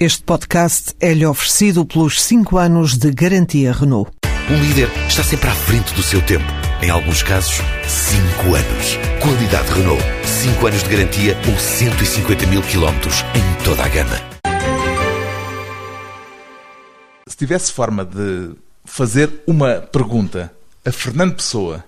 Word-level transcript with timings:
Este 0.00 0.22
podcast 0.22 0.94
é-lhe 1.00 1.26
oferecido 1.26 1.84
pelos 1.84 2.22
5 2.22 2.56
anos 2.56 2.96
de 2.96 3.10
garantia 3.10 3.72
Renault. 3.72 4.12
Um 4.48 4.62
líder 4.62 4.88
está 5.08 5.24
sempre 5.24 5.50
à 5.50 5.52
frente 5.52 5.92
do 5.92 6.04
seu 6.04 6.24
tempo. 6.24 6.44
Em 6.80 6.88
alguns 6.88 7.24
casos, 7.24 7.56
5 7.84 8.54
anos. 8.54 8.96
Qualidade 9.20 9.68
Renault. 9.72 10.00
5 10.24 10.66
anos 10.68 10.84
de 10.84 10.88
garantia 10.88 11.36
ou 11.50 11.58
150 11.58 12.46
mil 12.46 12.62
quilómetros 12.62 13.24
em 13.34 13.64
toda 13.64 13.82
a 13.82 13.88
gama. 13.88 14.16
Se 17.26 17.36
tivesse 17.36 17.72
forma 17.72 18.04
de 18.04 18.52
fazer 18.84 19.42
uma 19.48 19.80
pergunta 19.80 20.54
a 20.86 20.92
Fernando 20.92 21.34
Pessoa, 21.34 21.84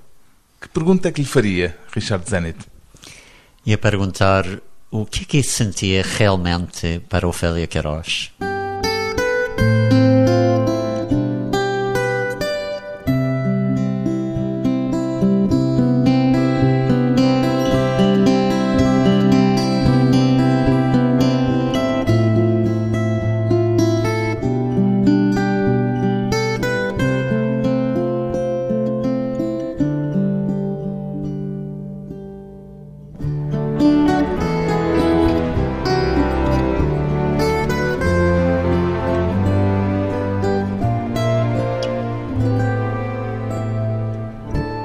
que 0.61 0.69
pergunta 0.69 1.09
é 1.09 1.13
que 1.13 1.21
lhe 1.21 1.29
faria, 1.29 1.79
Richard 1.93 2.29
Zenit? 2.29 2.59
Ia 3.65 3.79
perguntar 3.79 4.47
o 4.91 5.07
que 5.07 5.23
é 5.23 5.25
que 5.25 5.43
sentia 5.43 6.03
realmente 6.03 7.01
para 7.09 7.29
Ofélia 7.29 7.67
Queiroz? 7.67 8.33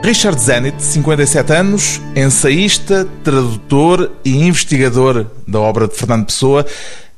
Richard 0.06 0.40
Zenit, 0.40 0.84
57 0.84 1.52
anos, 1.52 2.00
ensaísta, 2.16 3.08
tradutor 3.24 4.12
e 4.24 4.36
investigador 4.38 5.26
da 5.48 5.60
obra 5.60 5.88
de 5.88 5.96
Fernando 5.96 6.28
Pessoa. 6.28 6.64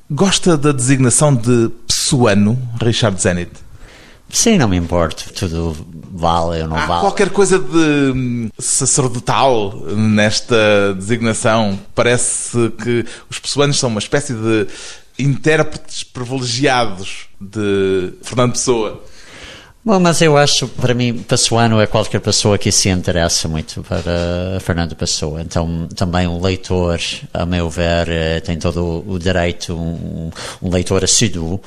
Gosta 0.09 0.55
da 0.55 0.71
designação 0.71 1.35
de 1.35 1.69
pessoano, 1.85 2.57
Richard 2.81 3.21
Zenit? 3.21 3.51
Sim, 4.29 4.57
não 4.57 4.69
me 4.69 4.77
importo. 4.77 5.33
Tudo 5.33 5.75
vale 6.13 6.61
ou 6.61 6.69
não 6.69 6.77
Há 6.77 6.85
vale. 6.85 7.01
qualquer 7.01 7.29
coisa 7.29 7.59
de 7.59 8.13
hum, 8.15 8.49
sacerdotal 8.57 9.73
nesta 9.93 10.93
designação. 10.93 11.77
Parece 11.93 12.71
que 12.81 13.05
os 13.29 13.37
pessoanos 13.37 13.77
são 13.77 13.89
uma 13.89 13.99
espécie 13.99 14.33
de 14.33 14.65
intérpretes 15.19 16.03
privilegiados 16.03 17.27
de 17.37 18.13
Fernando 18.21 18.53
Pessoa. 18.53 19.03
Bom, 19.87 20.01
mas 20.01 20.21
eu 20.21 20.35
acho, 20.35 20.67
para 20.67 20.93
mim, 20.93 21.13
Pessoano 21.13 21.79
é 21.79 21.87
qualquer 21.87 22.19
pessoa 22.19 22.57
que 22.57 22.73
se 22.73 22.89
interessa 22.89 23.47
muito 23.47 23.81
para 23.83 24.59
Fernando 24.59 24.97
Pessoa. 24.97 25.39
Então, 25.39 25.87
também 25.95 26.27
um 26.27 26.41
leitor, 26.41 26.99
a 27.33 27.45
meu 27.45 27.69
ver, 27.69 28.09
eh, 28.09 28.41
tem 28.41 28.59
todo 28.59 29.05
o 29.07 29.17
direito, 29.17 29.73
um, 29.73 30.29
um 30.61 30.69
leitor 30.69 31.05
assíduo, 31.05 31.61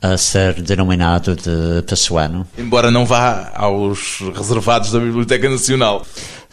a 0.00 0.16
ser 0.16 0.62
denominado 0.62 1.34
de 1.34 1.82
Pessoano. 1.82 2.46
Embora 2.56 2.92
não 2.92 3.04
vá 3.04 3.50
aos 3.52 4.20
reservados 4.32 4.92
da 4.92 5.00
Biblioteca 5.00 5.50
Nacional. 5.50 6.06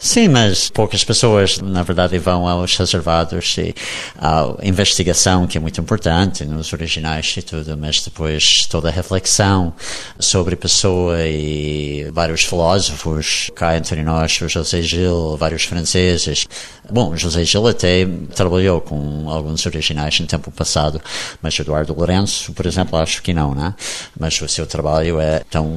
Sim, 0.04 0.26
mas 0.26 0.68
poucas 0.68 1.04
pessoas, 1.04 1.60
na 1.60 1.84
verdade, 1.84 2.18
vão 2.18 2.48
aos 2.48 2.76
reservados 2.76 3.56
e 3.56 3.72
à 4.18 4.52
investigação, 4.60 5.46
que 5.46 5.56
é 5.56 5.60
muito 5.60 5.80
importante 5.80 6.44
nos 6.44 6.72
originais 6.72 7.36
e 7.36 7.40
tudo, 7.40 7.78
mas 7.78 8.02
depois 8.02 8.66
toda 8.68 8.88
a 8.88 8.90
reflexão 8.90 9.72
sobre 10.18 10.56
Pessoa 10.56 11.24
e 11.24 12.10
vários 12.12 12.42
filósofos, 12.42 13.48
cá 13.54 13.76
entre 13.76 14.02
nós, 14.02 14.40
o 14.40 14.48
José 14.48 14.82
Gil, 14.82 15.36
vários 15.36 15.62
franceses. 15.66 16.48
Bom, 16.90 17.16
José 17.16 17.44
Gil 17.44 17.68
até 17.68 18.04
trabalhou 18.34 18.80
com 18.80 19.30
alguns 19.30 19.64
originais 19.66 20.18
no 20.18 20.26
tempo 20.26 20.50
passado, 20.50 21.00
mas 21.40 21.56
Eduardo 21.56 21.94
Lourenço, 21.94 22.52
por 22.52 22.66
exemplo, 22.66 22.98
acho 22.98 23.22
que 23.22 23.32
não, 23.32 23.54
né? 23.54 23.72
Mas 24.18 24.40
o 24.42 24.48
seu 24.48 24.66
trabalho 24.66 25.20
é 25.20 25.44
tão 25.48 25.76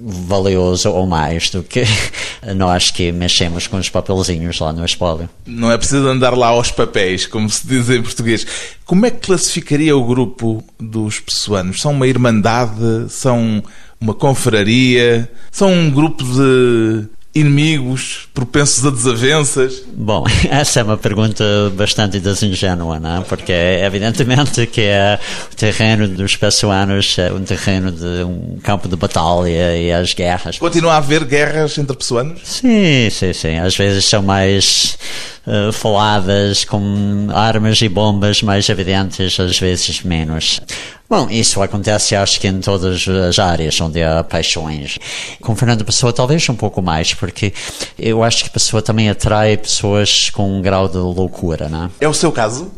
valioso 0.00 0.90
ou 0.90 1.06
mais 1.06 1.50
do 1.50 1.62
que 1.62 1.84
nós 2.56 2.90
que 2.90 3.12
mexemos 3.12 3.66
com 3.66 3.76
os 3.76 3.88
papelzinhos 3.88 4.58
lá 4.58 4.72
no 4.72 4.84
espólio. 4.84 5.28
Não 5.46 5.70
é 5.70 5.76
preciso 5.76 6.06
andar 6.08 6.36
lá 6.36 6.48
aos 6.48 6.70
papéis, 6.70 7.26
como 7.26 7.48
se 7.48 7.66
diz 7.66 7.90
em 7.90 8.02
português. 8.02 8.46
Como 8.84 9.06
é 9.06 9.10
que 9.10 9.26
classificaria 9.26 9.96
o 9.96 10.04
grupo 10.04 10.64
dos 10.78 11.20
pessoanos? 11.20 11.80
São 11.80 11.92
uma 11.92 12.06
irmandade? 12.06 13.10
São 13.10 13.62
uma 14.00 14.14
confraria? 14.14 15.30
São 15.50 15.72
um 15.72 15.90
grupo 15.90 16.24
de 16.24 17.08
inimigos 17.34 18.28
propensos 18.34 18.84
a 18.84 18.90
desavenças? 18.90 19.82
Bom, 19.94 20.24
essa 20.50 20.80
é 20.80 20.82
uma 20.82 20.96
pergunta 20.96 21.44
bastante 21.74 22.18
desingênua, 22.18 22.98
não 22.98 23.18
é? 23.18 23.20
Porque 23.22 23.52
é 23.52 23.84
evidentemente 23.84 24.66
que 24.66 24.80
é 24.80 25.18
o 25.52 25.54
terreno 25.54 26.08
dos 26.08 26.36
pessoanos 26.36 27.16
é 27.18 27.32
um 27.32 27.44
terreno 27.44 27.92
de 27.92 28.24
um 28.24 28.58
campo 28.62 28.88
de 28.88 28.96
batalha 28.96 29.76
e 29.76 29.92
as 29.92 30.12
guerras. 30.12 30.58
Continua 30.58 30.94
a 30.94 30.96
haver 30.96 31.24
guerras 31.24 31.78
entre 31.78 31.96
pessoanos? 31.96 32.40
Sim, 32.44 33.08
sim, 33.10 33.32
sim. 33.32 33.58
Às 33.58 33.76
vezes 33.76 34.04
são 34.06 34.22
mais 34.22 34.98
uh, 35.46 35.72
faladas 35.72 36.64
com 36.64 37.28
armas 37.32 37.80
e 37.80 37.88
bombas 37.88 38.42
mais 38.42 38.68
evidentes, 38.68 39.38
às 39.38 39.58
vezes 39.58 40.02
menos. 40.02 40.60
Bom, 41.10 41.28
isso 41.28 41.60
acontece 41.60 42.14
acho 42.14 42.40
que 42.40 42.46
em 42.46 42.60
todas 42.60 43.08
as 43.08 43.36
áreas 43.40 43.80
onde 43.80 44.00
há 44.00 44.22
paixões. 44.22 44.96
Com 45.40 45.56
Fernando 45.56 45.84
Pessoa 45.84 46.12
talvez 46.12 46.48
um 46.48 46.54
pouco 46.54 46.80
mais, 46.80 47.12
porque 47.12 47.52
eu 47.98 48.22
acho 48.22 48.44
que 48.44 48.50
Pessoa 48.50 48.80
também 48.80 49.10
atrai 49.10 49.56
pessoas 49.56 50.30
com 50.30 50.58
um 50.58 50.62
grau 50.62 50.88
de 50.88 50.98
loucura, 50.98 51.68
não 51.68 51.86
é? 51.86 51.90
É 52.02 52.08
o 52.08 52.14
seu 52.14 52.30
caso? 52.30 52.70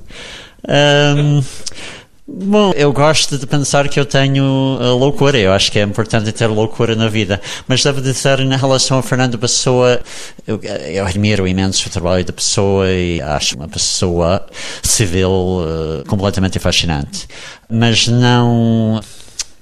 Um, 0.66 1.43
Bom, 2.25 2.72
eu 2.77 2.93
gosto 2.93 3.37
de 3.37 3.47
pensar 3.49 3.88
que 3.88 3.99
eu 3.99 4.06
tenho 4.06 4.44
uh, 4.44 4.97
loucura. 4.97 5.37
Eu 5.37 5.53
acho 5.53 5.72
que 5.72 5.78
é 5.78 5.83
importante 5.83 6.31
ter 6.31 6.47
loucura 6.47 6.94
na 6.94 7.09
vida. 7.09 7.41
Mas 7.66 7.83
devo 7.83 8.00
dizer, 8.00 8.38
em 8.38 8.56
relação 8.56 8.99
a 8.99 9.03
Fernando 9.03 9.37
Pessoa, 9.38 10.00
eu, 10.47 10.61
eu 10.62 11.05
admiro 11.05 11.49
imenso 11.49 11.88
o 11.88 11.91
trabalho 11.91 12.25
da 12.25 12.32
pessoa 12.32 12.88
e 12.88 13.21
acho 13.21 13.56
uma 13.56 13.69
pessoa 13.69 14.47
civil 14.84 15.31
uh, 15.31 16.05
completamente 16.06 16.61
fascinante. 16.61 17.27
Mas 17.69 18.06
não 18.06 19.00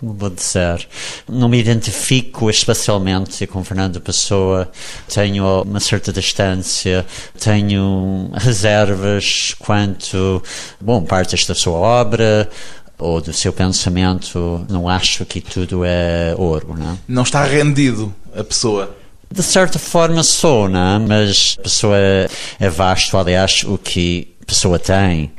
como 0.01 0.15
vou 0.15 0.31
dizer, 0.31 0.89
não 1.29 1.47
me 1.47 1.61
identifico 1.61 2.49
especialmente 2.49 3.47
com 3.47 3.63
Fernando 3.63 4.01
Pessoa, 4.01 4.67
tenho 5.13 5.63
uma 5.63 5.79
certa 5.79 6.11
distância, 6.11 7.05
tenho 7.39 8.31
reservas 8.33 9.55
quanto, 9.59 10.43
bom, 10.81 11.05
partes 11.05 11.47
da 11.47 11.55
sua 11.55 11.75
obra, 11.75 12.49
ou 12.99 13.21
do 13.21 13.31
seu 13.35 13.53
pensamento, 13.53 14.65
não 14.71 14.89
acho 14.89 15.27
que 15.27 15.39
tudo 15.39 15.85
é 15.85 16.35
ouro, 16.39 16.75
não? 16.79 16.99
Não 17.07 17.23
está 17.23 17.45
rendido 17.45 18.15
a 18.35 18.43
pessoa. 18.43 18.97
De 19.31 19.43
certa 19.43 19.79
forma 19.79 20.23
sou, 20.23 20.67
não? 20.67 21.01
Mas 21.01 21.57
a 21.59 21.63
pessoa 21.63 21.97
é, 21.99 22.27
é 22.59 22.71
vasto, 22.71 23.19
aliás, 23.19 23.65
o 23.65 23.77
que 23.77 24.35
a 24.43 24.47
pessoa 24.47 24.79
tem 24.79 25.31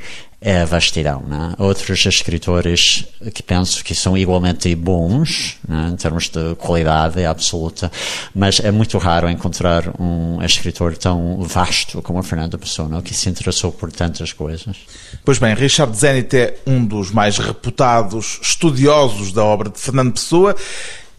é 0.42 0.60
a 0.60 0.64
vastidão. 0.64 1.22
Né? 1.26 1.54
Outros 1.56 2.04
escritores 2.04 3.06
que 3.32 3.42
penso 3.42 3.82
que 3.84 3.94
são 3.94 4.18
igualmente 4.18 4.74
bons, 4.74 5.56
né? 5.66 5.90
em 5.92 5.96
termos 5.96 6.28
de 6.28 6.54
qualidade 6.56 7.24
absoluta, 7.24 7.90
mas 8.34 8.58
é 8.60 8.70
muito 8.72 8.98
raro 8.98 9.30
encontrar 9.30 9.94
um 10.00 10.42
escritor 10.42 10.96
tão 10.96 11.40
vasto 11.42 12.02
como 12.02 12.18
o 12.18 12.22
Fernando 12.22 12.58
Pessoa, 12.58 13.00
que 13.00 13.14
se 13.14 13.30
interessou 13.30 13.70
por 13.70 13.92
tantas 13.92 14.32
coisas. 14.32 14.76
Pois 15.24 15.38
bem, 15.38 15.54
Richard 15.54 15.96
Zenit 15.96 16.36
é 16.36 16.58
um 16.66 16.84
dos 16.84 17.12
mais 17.12 17.38
reputados 17.38 18.40
estudiosos 18.42 19.32
da 19.32 19.44
obra 19.44 19.70
de 19.70 19.78
Fernando 19.78 20.12
Pessoa 20.12 20.56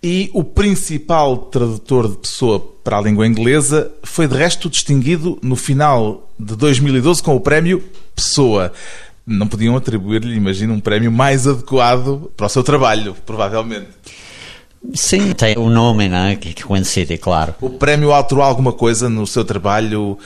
e 0.01 0.29
o 0.33 0.43
principal 0.43 1.37
tradutor 1.37 2.09
de 2.09 2.17
Pessoa 2.17 2.59
para 2.83 2.97
a 2.97 3.01
língua 3.01 3.25
inglesa 3.25 3.89
foi 4.03 4.27
de 4.27 4.35
resto 4.35 4.69
distinguido 4.69 5.39
no 5.41 5.55
final 5.55 6.29
de 6.37 6.57
2012 6.57 7.23
com 7.23 7.33
o 7.37 7.39
prémio 7.39 7.81
Pessoa 8.13 8.73
não 9.25 9.47
podiam 9.47 9.75
atribuir-lhe, 9.75 10.35
imagino, 10.35 10.73
um 10.73 10.79
prémio 10.79 11.11
mais 11.11 11.47
adequado 11.47 12.31
para 12.35 12.45
o 12.45 12.49
seu 12.49 12.63
trabalho, 12.63 13.15
provavelmente. 13.25 13.87
Sim, 14.93 15.31
tem 15.31 15.57
o 15.57 15.61
um 15.61 15.69
nome 15.69 16.09
né, 16.09 16.35
que 16.35 16.61
coincide, 16.63 17.17
claro. 17.17 17.55
O 17.61 17.69
prémio 17.69 18.11
alterou 18.11 18.43
alguma 18.43 18.73
coisa 18.73 19.09
no 19.09 19.25
seu 19.25 19.45
trabalho 19.45 20.17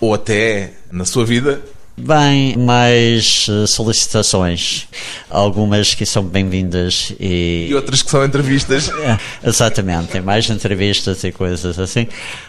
ou 0.00 0.14
até 0.14 0.72
na 0.90 1.04
sua 1.04 1.24
vida? 1.24 1.60
Bem, 1.98 2.58
mais 2.58 3.48
uh, 3.48 3.66
solicitações. 3.66 4.86
Algumas 5.30 5.94
que 5.94 6.04
são 6.04 6.22
bem-vindas 6.22 7.14
e... 7.18 7.68
E 7.70 7.74
outras 7.74 8.02
que 8.02 8.10
são 8.10 8.24
entrevistas. 8.24 8.90
É, 9.06 9.18
exatamente, 9.48 10.20
mais 10.20 10.50
entrevistas 10.50 11.22
e 11.22 11.30
coisas 11.30 11.78
assim. 11.78 12.08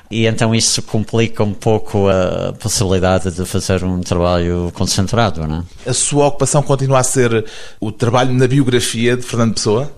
E 0.09 0.25
então 0.25 0.55
isso 0.55 0.81
complica 0.81 1.44
um 1.44 1.53
pouco 1.53 2.07
a 2.09 2.53
possibilidade 2.53 3.29
de 3.29 3.45
fazer 3.45 3.83
um 3.83 4.01
trabalho 4.01 4.71
concentrado, 4.73 5.45
não 5.45 5.65
é? 5.85 5.89
A 5.89 5.93
sua 5.93 6.27
ocupação 6.27 6.63
continua 6.63 7.00
a 7.00 7.03
ser 7.03 7.45
o 7.79 7.91
trabalho 7.91 8.33
na 8.33 8.47
biografia 8.47 9.15
de 9.15 9.23
Fernando 9.23 9.53
Pessoa? 9.53 9.91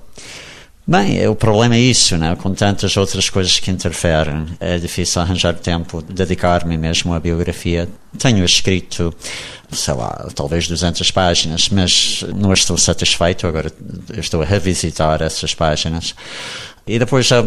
Bem, 0.90 1.28
o 1.28 1.36
problema 1.36 1.76
é 1.76 1.80
isso, 1.80 2.18
né? 2.18 2.36
com 2.36 2.52
tantas 2.52 2.98
outras 2.98 3.30
coisas 3.30 3.60
que 3.60 3.70
interferem. 3.70 4.48
É 4.60 4.80
difícil 4.80 5.22
arranjar 5.22 5.54
tempo, 5.54 6.02
dedicar-me 6.02 6.80
mesmo 6.80 7.14
à 7.14 7.20
biografia. 7.20 7.88
Tenho 8.18 8.44
escrito, 8.44 9.14
sei 9.72 9.94
lá, 9.94 10.28
talvez 10.34 10.68
200 10.68 11.12
páginas, 11.12 11.70
mas 11.70 12.26
não 12.36 12.52
estou 12.52 12.76
satisfeito. 12.76 13.46
Agora 13.46 13.72
estou 14.18 14.42
a 14.42 14.46
revisitar 14.46 15.22
essas 15.22 15.54
páginas. 15.54 16.16
E 16.90 16.98
depois 16.98 17.28
já 17.28 17.44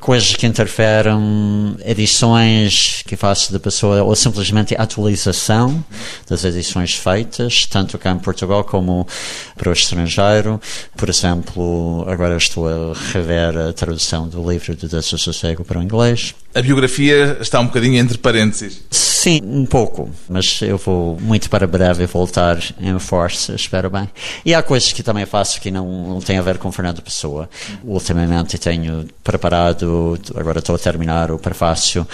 coisas 0.00 0.34
que 0.36 0.46
interferem, 0.46 1.76
edições 1.84 3.02
que 3.06 3.14
faço 3.14 3.52
da 3.52 3.60
pessoa, 3.60 4.02
ou 4.02 4.16
simplesmente 4.16 4.74
atualização 4.74 5.84
das 6.26 6.46
edições 6.46 6.94
feitas, 6.94 7.66
tanto 7.66 7.98
cá 7.98 8.12
em 8.12 8.18
Portugal 8.18 8.64
como 8.64 9.06
para 9.54 9.68
o 9.68 9.72
estrangeiro. 9.74 10.58
Por 10.96 11.10
exemplo, 11.10 12.06
agora 12.08 12.38
estou 12.38 12.68
a 12.68 12.94
rever 13.12 13.68
a 13.68 13.72
tradução 13.74 14.26
do 14.26 14.50
livro 14.50 14.74
do 14.74 14.88
Desassossego 14.88 15.62
para 15.62 15.78
o 15.78 15.82
inglês. 15.82 16.34
A 16.54 16.62
biografia 16.62 17.36
está 17.38 17.60
um 17.60 17.66
bocadinho 17.66 17.98
entre 17.98 18.16
parênteses. 18.16 18.80
Sim, 19.26 19.40
um 19.44 19.66
pouco, 19.66 20.08
mas 20.28 20.62
eu 20.62 20.78
vou 20.78 21.18
muito 21.20 21.50
para 21.50 21.66
breve 21.66 22.06
voltar 22.06 22.58
em 22.80 22.96
força, 23.00 23.56
espero 23.56 23.90
bem. 23.90 24.08
E 24.44 24.54
há 24.54 24.62
coisas 24.62 24.92
que 24.92 25.02
também 25.02 25.26
faço 25.26 25.60
que 25.60 25.68
não, 25.68 26.10
não 26.10 26.20
têm 26.20 26.38
a 26.38 26.42
ver 26.42 26.58
com 26.58 26.70
Fernando 26.70 27.02
Pessoa. 27.02 27.50
Ultimamente 27.82 28.56
tenho 28.56 29.04
preparado, 29.24 30.16
agora 30.36 30.60
estou 30.60 30.76
a 30.76 30.78
terminar 30.78 31.32
o 31.32 31.40
prefácio, 31.40 32.06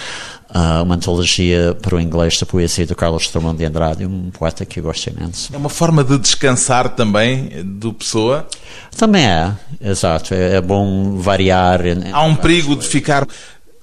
uh, 0.49 0.81
uma 0.81 0.95
antologia 0.95 1.77
para 1.79 1.95
o 1.95 2.01
inglês 2.01 2.39
da 2.39 2.47
poesia 2.47 2.87
do 2.87 2.95
Carlos 2.95 3.29
Drummond 3.29 3.59
de 3.59 3.65
Andrade, 3.65 4.05
um 4.07 4.31
poeta 4.31 4.65
que 4.65 4.79
eu 4.79 4.83
gosto 4.83 5.11
imenso. 5.11 5.53
É 5.53 5.57
uma 5.57 5.69
forma 5.69 6.03
de 6.03 6.17
descansar 6.17 6.89
também 6.89 7.63
do 7.63 7.93
Pessoa? 7.93 8.47
Também 8.97 9.23
é, 9.23 9.51
exato. 9.81 10.33
É, 10.33 10.55
é 10.55 10.61
bom 10.61 11.17
variar. 11.17 11.81
Há 12.11 12.23
um 12.23 12.35
perigo 12.35 12.75
de 12.75 12.87
ficar 12.87 13.27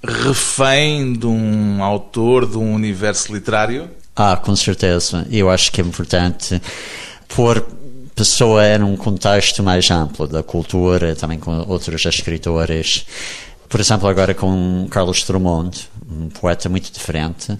refém 0.03 1.13
de 1.13 1.27
um 1.27 1.83
autor, 1.83 2.47
de 2.49 2.57
um 2.57 2.73
universo 2.73 3.33
literário? 3.33 3.89
Ah, 4.15 4.35
com 4.35 4.55
certeza. 4.55 5.27
Eu 5.31 5.49
acho 5.49 5.71
que 5.71 5.81
é 5.81 5.83
importante 5.83 6.61
pôr 7.27 7.65
pessoa 8.15 8.77
num 8.77 8.95
contexto 8.97 9.63
mais 9.63 9.89
amplo 9.89 10.27
da 10.27 10.43
cultura, 10.43 11.15
também 11.15 11.39
com 11.39 11.51
outros 11.67 12.05
escritores. 12.05 13.05
Por 13.69 13.79
exemplo, 13.79 14.07
agora 14.07 14.33
com 14.33 14.85
Carlos 14.89 15.23
Drummond, 15.23 15.89
um 16.11 16.29
poeta 16.29 16.67
muito 16.67 16.91
diferente, 16.91 17.57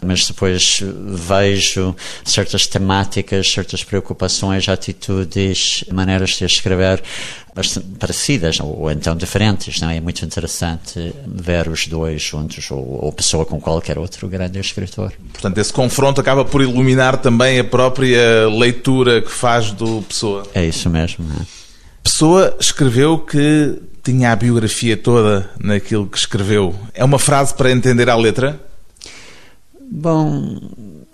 mas 0.00 0.26
depois 0.26 0.80
vejo 0.82 1.94
certas 2.24 2.66
temáticas, 2.66 3.50
certas 3.50 3.84
preocupações, 3.84 4.68
atitudes, 4.68 5.84
maneiras 5.90 6.30
de 6.30 6.44
escrever 6.44 7.02
bastante 7.54 7.86
parecidas 7.98 8.58
ou, 8.60 8.80
ou, 8.80 8.90
então 8.90 9.14
diferentes, 9.14 9.80
não 9.80 9.90
é? 9.90 9.98
é 9.98 10.00
muito 10.00 10.24
interessante 10.24 11.14
ver 11.26 11.68
os 11.68 11.86
dois 11.86 12.22
juntos 12.22 12.70
ou, 12.70 13.04
ou 13.04 13.12
pessoa 13.12 13.44
com 13.44 13.60
qualquer 13.60 13.98
outro 13.98 14.28
grande 14.28 14.58
escritor. 14.58 15.12
Portanto, 15.32 15.58
esse 15.58 15.72
confronto 15.72 16.20
acaba 16.20 16.44
por 16.44 16.62
iluminar 16.62 17.18
também 17.18 17.58
a 17.58 17.64
própria 17.64 18.48
leitura 18.48 19.20
que 19.20 19.30
faz 19.30 19.70
do 19.70 20.02
Pessoa. 20.02 20.44
É 20.54 20.64
isso 20.64 20.88
mesmo. 20.88 21.24
É? 21.40 21.44
Pessoa 22.02 22.56
escreveu 22.58 23.18
que 23.18 23.78
tinha 24.02 24.32
a 24.32 24.36
biografia 24.36 24.96
toda 24.96 25.50
naquilo 25.58 26.06
que 26.06 26.18
escreveu. 26.18 26.74
É 26.92 27.04
uma 27.04 27.18
frase 27.18 27.54
para 27.54 27.70
entender 27.70 28.08
a 28.10 28.16
letra? 28.16 28.60
Bom, 29.90 30.58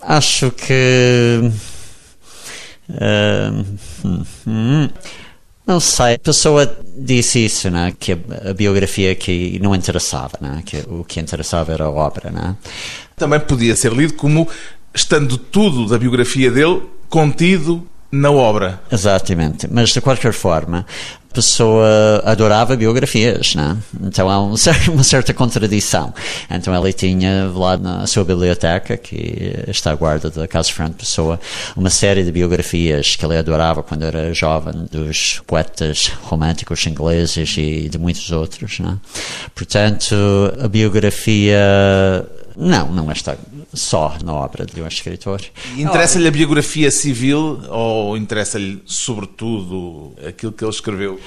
acho 0.01 0.51
que. 0.51 1.51
Uh, 2.89 4.09
hum. 4.47 4.89
Não 5.67 5.81
sei, 5.81 6.15
a 6.15 6.19
pessoa 6.19 6.79
disse 6.97 7.45
isso, 7.45 7.69
né? 7.71 7.93
que 8.01 8.13
a, 8.13 8.51
a 8.51 8.55
biografia 8.55 9.15
que 9.15 9.59
não 9.63 9.75
interessava, 9.75 10.39
né? 10.41 10.63
que 10.65 10.79
o 10.89 11.05
que 11.05 11.21
interessava 11.21 11.75
era 11.75 11.85
a 11.85 11.91
obra. 11.91 12.31
Né? 12.31 12.57
Também 13.15 13.39
podia 13.39 13.77
ser 13.77 13.93
lido 13.93 14.15
como 14.15 14.49
estando 14.95 15.37
tudo 15.37 15.87
da 15.87 15.99
biografia 15.99 16.51
dele 16.51 16.83
contido 17.11 17.87
na 18.11 18.31
obra. 18.31 18.81
Exatamente, 18.91 19.69
mas 19.71 19.91
de 19.91 20.01
qualquer 20.01 20.33
forma, 20.33 20.87
pessoa 21.33 22.23
adorava 22.25 22.77
biografias, 22.77 23.55
né? 23.55 23.77
então 24.03 24.29
há 24.29 24.43
um, 24.43 24.55
uma 24.93 25.05
certa 25.05 25.33
contradição. 25.35 26.13
Então 26.51 26.75
ele 26.75 26.93
tinha 26.93 27.51
lá 27.55 27.77
na 27.77 28.07
sua 28.07 28.25
biblioteca, 28.25 28.97
que 28.97 29.65
está 29.69 29.93
à 29.93 29.95
guarda 29.95 30.31
da 30.31 30.49
Casa 30.49 30.71
Fernando 30.73 30.97
Pessoa, 30.97 31.41
uma 31.77 31.91
série 31.91 32.25
de 32.25 32.33
biografias 32.33 33.17
que 33.17 33.25
ele 33.25 33.37
adorava 33.37 33.83
quando 33.83 34.05
era 34.05 34.33
jovem, 34.33 34.87
dos 34.91 35.41
poetas 35.47 36.11
românticos 36.23 36.87
ingleses 36.87 37.57
e 37.57 37.89
de 37.89 37.99
muitos 37.99 38.31
outros. 38.31 38.79
Né? 38.79 38.97
Portanto, 39.55 40.15
a 40.61 40.69
biografia 40.69 41.59
não, 42.59 42.91
não 42.93 43.13
está 43.13 43.37
só 43.73 44.17
na 44.25 44.35
obra 44.35 44.67
de 44.67 44.83
um 44.83 44.87
escritor. 44.87 45.41
Interessa-lhe 45.77 46.27
a 46.27 46.31
biografia 46.31 46.91
civil 46.91 47.61
ou 47.69 48.17
interessa-lhe, 48.17 48.83
sobretudo, 48.85 50.13
aquilo 50.27 50.53
que 50.53 50.65
ele 50.65 50.71
escreveu? 50.71 51.21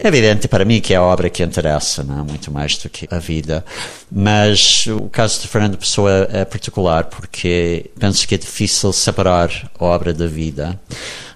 É 0.00 0.06
evidente 0.06 0.46
para 0.46 0.64
mim 0.64 0.80
que 0.80 0.94
é 0.94 0.96
a 0.96 1.02
obra 1.02 1.28
que 1.28 1.42
interessa, 1.42 2.04
não? 2.04 2.20
É? 2.20 2.22
muito 2.22 2.52
mais 2.52 2.76
do 2.78 2.88
que 2.88 3.08
a 3.10 3.18
vida. 3.18 3.64
Mas 4.10 4.86
o 4.86 5.08
caso 5.08 5.40
de 5.40 5.48
Fernando 5.48 5.76
Pessoa 5.76 6.28
é 6.32 6.44
particular 6.44 7.06
porque 7.06 7.90
penso 7.98 8.26
que 8.26 8.36
é 8.36 8.38
difícil 8.38 8.92
separar 8.92 9.50
a 9.76 9.84
obra 9.84 10.14
da 10.14 10.28
vida. 10.28 10.78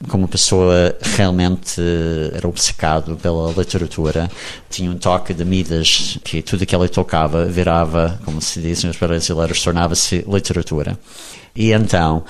Como 0.06 0.28
pessoa 0.28 0.96
realmente 1.16 1.80
era 2.32 2.46
obcecado 2.46 3.16
pela 3.16 3.50
literatura, 3.50 4.30
tinha 4.70 4.90
um 4.90 4.96
toque 4.96 5.34
de 5.34 5.44
Midas 5.44 6.18
que 6.22 6.40
tudo 6.40 6.64
que 6.64 6.74
ele 6.74 6.88
tocava 6.88 7.44
virava, 7.44 8.20
como 8.24 8.40
se 8.40 8.60
dizem 8.60 8.88
os 8.88 8.96
brasileiros, 8.96 9.60
tornava-se 9.60 10.24
literatura. 10.28 10.96
E 11.54 11.72
então 11.72 12.24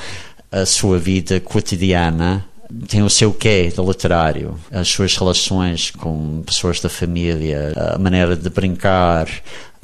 a 0.50 0.64
sua 0.64 0.98
vida 0.98 1.40
cotidiana 1.40 2.44
tem 2.88 3.02
o 3.02 3.10
seu 3.10 3.32
quê 3.32 3.72
de 3.74 3.82
literário, 3.82 4.58
as 4.70 4.88
suas 4.88 5.16
relações 5.16 5.90
com 5.90 6.42
pessoas 6.42 6.80
da 6.80 6.88
família, 6.88 7.72
a 7.94 7.98
maneira 7.98 8.36
de 8.36 8.48
brincar, 8.48 9.28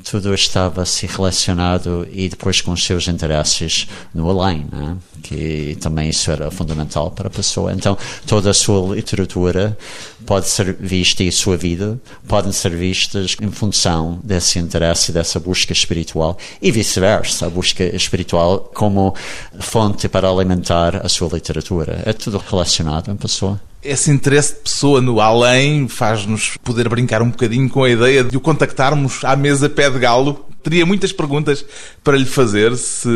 tudo 0.04 0.32
estava 0.32 0.82
assim 0.82 1.06
relacionado 1.06 2.06
e 2.12 2.28
depois 2.28 2.60
com 2.60 2.72
os 2.72 2.84
seus 2.84 3.08
interesses 3.08 3.88
no 4.14 4.28
além, 4.30 4.66
né? 4.70 4.96
que 5.22 5.76
também 5.80 6.10
isso 6.10 6.30
era 6.30 6.50
fundamental 6.50 7.10
para 7.10 7.26
a 7.26 7.30
pessoa. 7.30 7.72
Então, 7.72 7.98
toda 8.26 8.50
a 8.50 8.54
sua 8.54 8.94
literatura 8.94 9.76
pode 10.24 10.46
ser 10.48 10.74
vista 10.74 11.24
e 11.24 11.32
sua 11.32 11.56
vida 11.56 12.00
podem 12.26 12.52
ser 12.52 12.70
vistas 12.70 13.36
em 13.40 13.50
função 13.50 14.20
desse 14.22 14.58
interesse 14.58 15.10
dessa 15.10 15.40
busca 15.40 15.72
espiritual 15.72 16.38
e 16.62 16.70
vice-versa, 16.70 17.46
a 17.46 17.50
busca 17.50 17.84
espiritual 17.84 18.70
como 18.74 19.14
fonte 19.58 20.08
para 20.08 20.28
alimentar 20.28 21.04
a 21.04 21.08
sua 21.08 21.28
literatura. 21.32 22.02
É 22.06 22.12
tudo 22.12 22.38
relacionado 22.38 23.10
em 23.10 23.16
pessoa. 23.16 23.60
Esse 23.82 24.10
interesse 24.10 24.54
de 24.54 24.60
pessoa 24.60 25.00
no 25.00 25.20
além 25.20 25.86
faz-nos 25.86 26.56
poder 26.64 26.88
brincar 26.88 27.22
um 27.22 27.30
bocadinho 27.30 27.68
com 27.68 27.84
a 27.84 27.90
ideia 27.90 28.24
de 28.24 28.36
o 28.36 28.40
contactarmos 28.40 29.24
à 29.24 29.36
mesa 29.36 29.68
pé 29.68 29.88
de 29.88 29.98
galo. 29.98 30.46
Teria 30.62 30.84
muitas 30.84 31.12
perguntas 31.12 31.64
para 32.02 32.16
lhe 32.16 32.26
fazer 32.26 32.76
se 32.76 33.08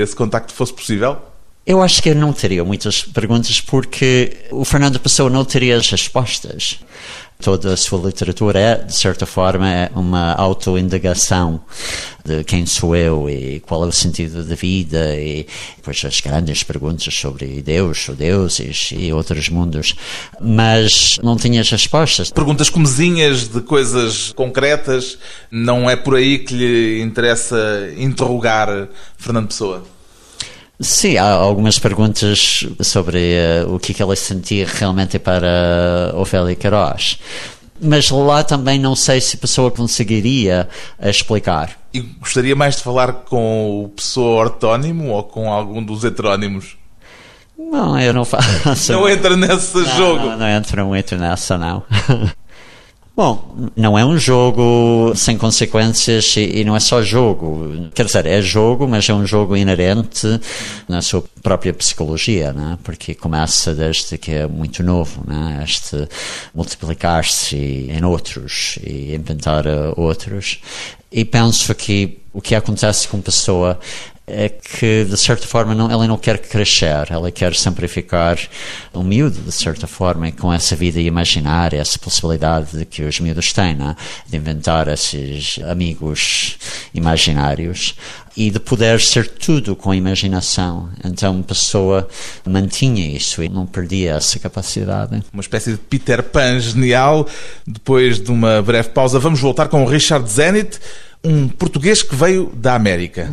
esse 0.00 0.16
contacto 0.16 0.54
fosse 0.54 0.72
possível. 0.72 1.18
Eu 1.66 1.82
acho 1.82 2.00
que 2.00 2.10
eu 2.10 2.14
não 2.14 2.32
teria 2.32 2.64
muitas 2.64 3.02
perguntas 3.02 3.60
porque 3.60 4.36
o 4.52 4.64
Fernando 4.64 5.00
Pessoa 5.00 5.28
não 5.28 5.44
teria 5.44 5.76
as 5.76 5.90
respostas. 5.90 6.78
Toda 7.40 7.74
a 7.74 7.76
sua 7.76 8.06
literatura 8.06 8.58
é, 8.58 8.74
de 8.76 8.94
certa 8.94 9.26
forma, 9.26 9.70
é 9.70 9.90
uma 9.94 10.32
autoindagação 10.32 11.60
de 12.24 12.42
quem 12.44 12.66
sou 12.66 12.96
eu 12.96 13.28
e 13.30 13.60
qual 13.60 13.84
é 13.84 13.86
o 13.86 13.92
sentido 13.92 14.42
da 14.42 14.54
vida 14.54 15.14
e 15.14 15.46
depois 15.76 16.02
as 16.04 16.20
grandes 16.20 16.62
perguntas 16.62 17.14
sobre 17.14 17.62
Deus, 17.62 18.08
deuses 18.16 18.90
e 18.96 19.12
outros 19.12 19.48
mundos. 19.48 19.94
Mas 20.40 21.18
não 21.22 21.36
tinha 21.36 21.60
as 21.60 21.70
respostas. 21.70 22.30
Perguntas 22.30 22.70
comezinhas 22.70 23.48
de 23.48 23.60
coisas 23.60 24.32
concretas, 24.32 25.18
não 25.50 25.88
é 25.88 25.94
por 25.94 26.16
aí 26.16 26.38
que 26.38 26.54
lhe 26.54 27.02
interessa 27.02 27.90
interrogar 27.96 28.88
Fernando 29.18 29.48
Pessoa? 29.48 29.95
Sim, 30.78 31.16
há 31.16 31.30
algumas 31.30 31.78
perguntas 31.78 32.66
sobre 32.82 33.18
uh, 33.64 33.74
o 33.74 33.78
que, 33.78 33.92
é 33.92 33.94
que 33.94 34.02
ela 34.02 34.14
sentia 34.14 34.66
realmente 34.66 35.18
para 35.18 36.12
Ofélia 36.14 36.54
Queiroz. 36.54 37.18
Mas 37.80 38.10
lá 38.10 38.42
também 38.42 38.78
não 38.78 38.94
sei 38.94 39.20
se 39.20 39.36
a 39.36 39.38
pessoa 39.38 39.70
conseguiria 39.70 40.68
explicar. 41.02 41.70
E 41.92 42.00
gostaria 42.00 42.54
mais 42.54 42.76
de 42.76 42.82
falar 42.82 43.12
com 43.12 43.84
o 43.84 43.88
pessoa 43.90 44.44
ortónimo 44.44 45.10
ou 45.10 45.22
com 45.22 45.52
algum 45.52 45.82
dos 45.82 46.04
heterónimos? 46.04 46.76
Não, 47.58 47.98
eu 47.98 48.12
não 48.12 48.24
faço. 48.26 48.92
Não 48.92 49.08
entra 49.08 49.36
nesse 49.36 49.76
Não, 49.78 49.96
jogo. 49.96 50.26
Não, 50.26 50.38
não 50.38 50.48
entra 50.48 50.84
muito 50.84 51.16
nessa, 51.16 51.56
não. 51.56 51.82
Bom, 53.16 53.70
não 53.74 53.98
é 53.98 54.04
um 54.04 54.18
jogo 54.18 55.14
sem 55.16 55.38
consequências 55.38 56.36
e, 56.36 56.58
e 56.58 56.64
não 56.64 56.76
é 56.76 56.80
só 56.80 57.00
jogo. 57.00 57.88
Quer 57.94 58.04
dizer, 58.04 58.26
é 58.26 58.42
jogo, 58.42 58.86
mas 58.86 59.08
é 59.08 59.14
um 59.14 59.26
jogo 59.26 59.56
inerente 59.56 60.38
na 60.86 61.00
sua 61.00 61.24
própria 61.42 61.72
psicologia, 61.72 62.52
né? 62.52 62.78
porque 62.84 63.14
começa 63.14 63.74
desde 63.74 64.18
que 64.18 64.32
é 64.32 64.46
muito 64.46 64.82
novo, 64.82 65.24
né? 65.26 65.62
este 65.64 66.06
multiplicar-se 66.54 67.56
em 67.56 68.04
outros 68.04 68.78
e 68.84 69.14
inventar 69.14 69.64
outros. 69.96 70.60
E 71.10 71.24
penso 71.24 71.74
que 71.74 72.18
o 72.34 72.42
que 72.42 72.54
acontece 72.54 73.08
com 73.08 73.22
pessoa 73.22 73.80
é 74.26 74.48
que, 74.48 75.04
de 75.04 75.16
certa 75.16 75.46
forma, 75.46 75.74
não, 75.74 75.88
ela 75.90 76.06
não 76.06 76.18
quer 76.18 76.38
crescer, 76.38 77.06
ela 77.10 77.30
quer 77.30 77.54
sempre 77.54 77.86
ficar 77.86 78.36
humilde, 78.92 79.38
de 79.40 79.52
certa 79.52 79.86
forma, 79.86 80.30
com 80.32 80.52
essa 80.52 80.74
vida 80.74 81.00
imaginária, 81.00 81.78
essa 81.78 81.98
possibilidade 81.98 82.76
de 82.76 82.84
que 82.84 83.02
os 83.02 83.20
miúdos 83.20 83.52
têm, 83.52 83.74
né? 83.74 83.94
de 84.26 84.36
inventar 84.36 84.88
esses 84.88 85.60
amigos 85.64 86.58
imaginários 86.92 87.94
e 88.36 88.50
de 88.50 88.58
poder 88.58 89.00
ser 89.00 89.28
tudo 89.28 89.76
com 89.76 89.92
a 89.92 89.96
imaginação. 89.96 90.90
Então, 91.04 91.38
a 91.40 91.42
pessoa 91.44 92.08
mantinha 92.44 93.06
isso 93.16 93.42
e 93.42 93.48
não 93.48 93.64
perdia 93.64 94.14
essa 94.14 94.38
capacidade. 94.40 95.22
Uma 95.32 95.40
espécie 95.40 95.70
de 95.72 95.78
Peter 95.78 96.22
Pan 96.22 96.58
genial. 96.58 97.26
Depois 97.66 98.20
de 98.20 98.30
uma 98.30 98.60
breve 98.60 98.90
pausa, 98.90 99.18
vamos 99.18 99.40
voltar 99.40 99.68
com 99.68 99.84
o 99.84 99.86
Richard 99.86 100.28
Zenit, 100.28 100.78
um 101.24 101.48
português 101.48 102.02
que 102.02 102.14
veio 102.14 102.52
da 102.54 102.74
América. 102.74 103.30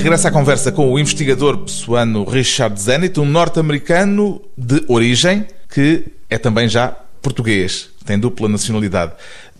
De 0.00 0.04
regresso 0.04 0.28
à 0.28 0.30
conversa 0.30 0.72
com 0.72 0.90
o 0.90 0.98
investigador 0.98 1.58
pessoano 1.58 2.24
Richard 2.24 2.80
Zenit, 2.80 3.20
um 3.20 3.26
norte-americano 3.26 4.40
de 4.56 4.82
origem 4.88 5.46
que 5.68 6.06
é 6.30 6.38
também 6.38 6.66
já 6.66 6.88
português, 7.20 7.90
tem 8.06 8.18
dupla 8.18 8.48
nacionalidade. 8.48 9.12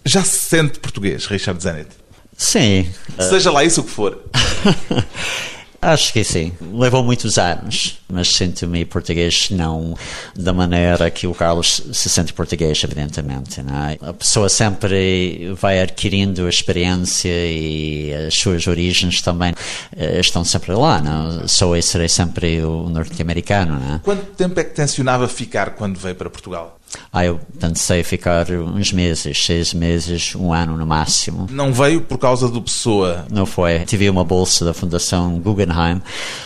Já 0.03 0.25
se 0.25 0.39
sente 0.39 0.81
português, 0.81 1.27
Richard 1.27 1.63
Zenit? 1.63 1.91
Sim. 2.39 2.89
Seja 3.19 3.51
lá 3.51 3.63
isso 3.65 3.83
o 3.83 3.85
que 3.85 3.91
for. 3.91 4.19
Acho 5.83 6.13
que 6.13 6.23
sim. 6.23 6.53
Levou 6.61 7.03
muitos 7.03 7.39
anos, 7.39 7.99
mas 8.07 8.29
sinto-me 8.29 8.85
português 8.85 9.49
não 9.51 9.97
da 10.37 10.53
maneira 10.53 11.11
que 11.11 11.27
o 11.27 11.35
Carlos 11.35 11.83
se 11.93 12.11
sente 12.11 12.35
português, 12.35 12.83
evidentemente. 12.85 13.61
É? 13.61 14.09
A 14.09 14.13
pessoa 14.13 14.51
sempre 14.51 15.55
vai 15.55 15.81
adquirindo 15.81 16.47
experiência 16.49 17.31
e 17.31 18.13
as 18.27 18.35
suas 18.35 18.67
origens 18.67 19.23
também 19.23 19.55
eh, 19.97 20.21
estão 20.21 20.45
sempre 20.45 20.73
lá. 20.73 21.01
Não? 21.01 21.49
Sou 21.49 21.75
e 21.75 21.83
serei 21.83 22.09
sempre 22.09 22.63
o 22.63 22.91
norte-americano. 22.91 23.81
Não? 23.81 23.99
Quanto 24.01 24.25
tempo 24.35 24.61
é 24.61 24.65
que 24.65 24.75
tencionava 24.75 25.29
ficar 25.29 25.71
quando 25.71 25.99
veio 25.99 26.15
para 26.15 26.29
Portugal? 26.29 26.80
Ah, 27.13 27.25
eu 27.25 27.41
pensei 27.59 28.03
ficar 28.03 28.51
uns 28.51 28.93
meses, 28.93 29.45
seis 29.45 29.75
meses, 29.75 30.35
um 30.35 30.53
ano 30.53 30.77
no 30.77 30.87
máximo. 30.87 31.47
Não 31.51 31.73
veio 31.73 32.01
por 32.01 32.19
causa 32.19 32.49
do 32.49 32.63
Pessoa? 32.63 33.27
Não 33.31 33.47
foi. 33.47 33.81
Tive 33.81 34.09
uma 34.09 34.25
bolsa 34.25 34.65
da 34.65 34.75
Fundação 34.75 35.39
Guggenheim 35.39 36.01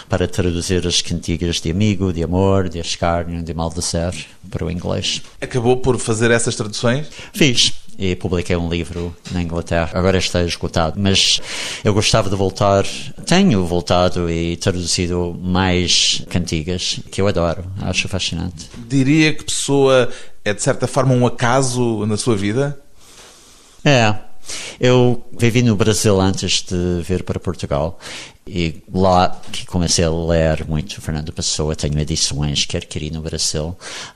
para 0.08 0.26
traduzir 0.26 0.86
as 0.86 1.02
cantigas 1.02 1.60
de 1.60 1.70
amigo, 1.70 2.12
de 2.12 2.22
amor, 2.22 2.68
de 2.68 2.78
escárnio, 2.78 3.42
de 3.42 3.54
maldizer 3.54 4.14
para 4.50 4.64
o 4.64 4.70
inglês. 4.70 5.22
Acabou 5.40 5.76
por 5.78 5.98
fazer 5.98 6.30
essas 6.30 6.54
traduções? 6.56 7.06
Fiz 7.32 7.72
e 7.98 8.14
publiquei 8.16 8.56
um 8.56 8.68
livro 8.68 9.14
na 9.30 9.42
Inglaterra. 9.42 9.90
Agora 9.94 10.18
está 10.18 10.42
esgotado, 10.42 10.98
mas 10.98 11.40
eu 11.84 11.94
gostava 11.94 12.28
de 12.28 12.36
voltar. 12.36 12.84
Tenho 13.26 13.64
voltado 13.64 14.30
e 14.30 14.56
traduzido 14.56 15.38
mais 15.40 16.22
cantigas 16.28 17.00
que 17.10 17.20
eu 17.20 17.28
adoro, 17.28 17.64
acho 17.82 18.08
fascinante. 18.08 18.68
Diria 18.88 19.32
que 19.32 19.44
Pessoa 19.44 20.10
é 20.44 20.52
de 20.52 20.62
certa 20.62 20.86
forma 20.86 21.14
um 21.14 21.26
acaso 21.26 22.04
na 22.06 22.16
sua 22.16 22.36
vida? 22.36 22.78
É. 23.84 24.14
Eu 24.78 25.24
vivi 25.32 25.62
no 25.62 25.74
Brasil 25.74 26.20
antes 26.20 26.62
de 26.62 27.02
vir 27.02 27.22
para 27.22 27.40
Portugal 27.40 27.98
e 28.46 28.82
lá 28.92 29.40
que 29.50 29.64
comecei 29.64 30.04
a 30.04 30.10
ler 30.10 30.66
muito 30.68 31.00
Fernando 31.00 31.32
Pessoa, 31.32 31.74
tenho 31.74 31.98
edições 31.98 32.66
que 32.66 32.76
adquiri 32.76 33.10
no 33.10 33.22
Brasil 33.22 33.74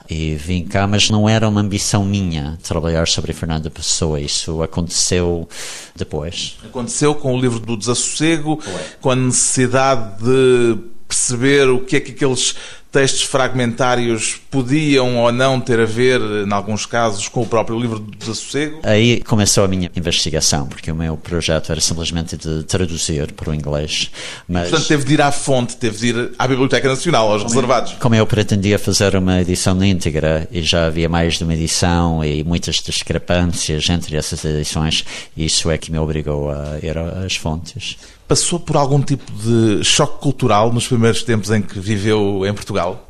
e 0.09 0.35
vim 0.35 0.65
cá, 0.65 0.87
mas 0.87 1.09
não 1.09 1.27
era 1.27 1.49
uma 1.49 1.63
ambição 1.63 2.05
minha 2.05 2.59
trabalhar 2.63 3.09
sobre 3.09 3.33
Fernando 3.33 3.71
Pessoa, 3.71 4.21
isso 4.21 4.63
aconteceu 4.63 5.49
depois. 5.97 6.59
Aconteceu 6.63 7.15
com 7.15 7.35
o 7.35 7.41
livro 7.41 7.59
do 7.59 7.77
Desassossego, 7.77 8.63
com 9.01 9.11
a 9.11 9.17
necessidade 9.17 10.23
de 10.23 10.79
perceber 11.09 11.71
o 11.71 11.81
que 11.81 11.97
é 11.97 12.01
que 12.01 12.11
aqueles 12.13 12.55
textos 12.91 13.23
fragmentários 13.23 14.41
podiam 14.51 15.19
ou 15.19 15.31
não 15.31 15.61
ter 15.61 15.79
a 15.79 15.85
ver, 15.85 16.21
em 16.21 16.53
alguns 16.53 16.87
casos, 16.87 17.29
com 17.29 17.43
o 17.43 17.47
próprio 17.47 17.79
livro 17.79 17.99
do 17.99 18.17
Desassossego? 18.17 18.81
Aí 18.83 19.21
começou 19.23 19.65
a 19.65 19.69
minha 19.69 19.91
investigação, 19.95 20.67
porque 20.67 20.91
o 20.91 20.95
meu 20.95 21.17
projeto 21.17 21.71
era 21.71 21.81
simplesmente 21.81 22.37
de 22.37 22.63
traduzir 22.65 23.33
para 23.33 23.51
o 23.51 23.55
inglês. 23.55 24.11
Mas, 24.49 24.71
Portanto, 24.71 24.89
teve 24.89 25.05
de 25.05 25.15
ir 25.15 25.23
à 25.23 25.31
fonte, 25.31 25.77
teve 25.77 25.99
de 25.99 26.07
ir 26.09 26.33
à 26.39 26.49
Biblioteca 26.49 26.89
Nacional, 26.89 27.31
aos 27.31 27.43
reservados. 27.43 27.95
como 28.01 28.15
eu 28.15 28.27
pretendia 28.27 28.79
fazer 28.79 29.15
uma 29.17 29.41
edição 29.41 29.83
íntegra 29.85 30.49
e 30.51 30.63
já 30.63 30.87
havia 30.87 31.09
mais 31.09 31.37
de 31.39 31.45
uma 31.45 31.55
edição 31.55 32.25
e 32.25 32.43
muitas 32.43 32.77
discrepâncias 32.77 33.89
entre 33.91 34.17
essas 34.17 34.45
edições, 34.45 35.05
isso 35.37 35.71
é 35.71 35.77
que 35.77 35.93
me 35.93 35.99
obrigou 35.99 36.51
a 36.51 36.79
ir 36.83 36.97
às 36.97 37.37
fontes. 37.37 37.97
Passou 38.29 38.61
por 38.61 38.77
algum 38.77 39.01
tipo 39.01 39.25
de 39.33 39.83
choque 39.83 40.21
cultural 40.21 40.71
nos 40.71 40.87
primeiros 40.87 41.23
tempos 41.23 41.51
em 41.51 41.63
que 41.63 41.81
viveu 41.81 42.45
em 42.47 42.53
Portugal? 42.53 43.08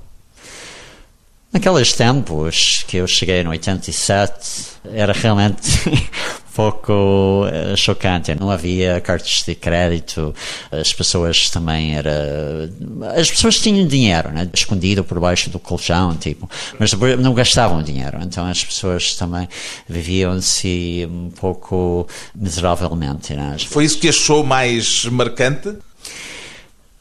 Naqueles 1.50 1.94
tempos 1.94 2.84
que 2.86 2.98
eu 2.98 3.06
cheguei 3.06 3.40
em 3.40 3.48
87, 3.48 4.78
era 4.92 5.14
realmente 5.14 5.80
pouco 6.54 7.46
eh, 7.50 7.74
chocante. 7.74 8.34
Não 8.34 8.50
havia 8.50 9.00
cartas 9.00 9.44
de 9.46 9.54
crédito, 9.54 10.34
as 10.70 10.92
pessoas 10.92 11.48
também 11.48 11.96
era. 11.96 12.68
As 13.16 13.30
pessoas 13.30 13.60
tinham 13.60 13.86
dinheiro, 13.86 14.30
né? 14.30 14.50
escondido 14.52 15.02
por 15.02 15.18
baixo 15.20 15.48
do 15.48 15.58
colchão, 15.58 16.14
tipo, 16.16 16.50
mas 16.78 16.92
não 17.18 17.32
gastavam 17.32 17.82
dinheiro. 17.82 18.18
Então 18.20 18.44
as 18.46 18.62
pessoas 18.62 19.14
também 19.14 19.48
viviam-se 19.88 21.08
um 21.10 21.30
pouco 21.30 22.06
miseravelmente. 22.34 23.32
Né? 23.32 23.56
Foi 23.68 23.84
isso 23.84 23.98
que 23.98 24.08
achou 24.08 24.44
mais 24.44 25.06
marcante? 25.06 25.78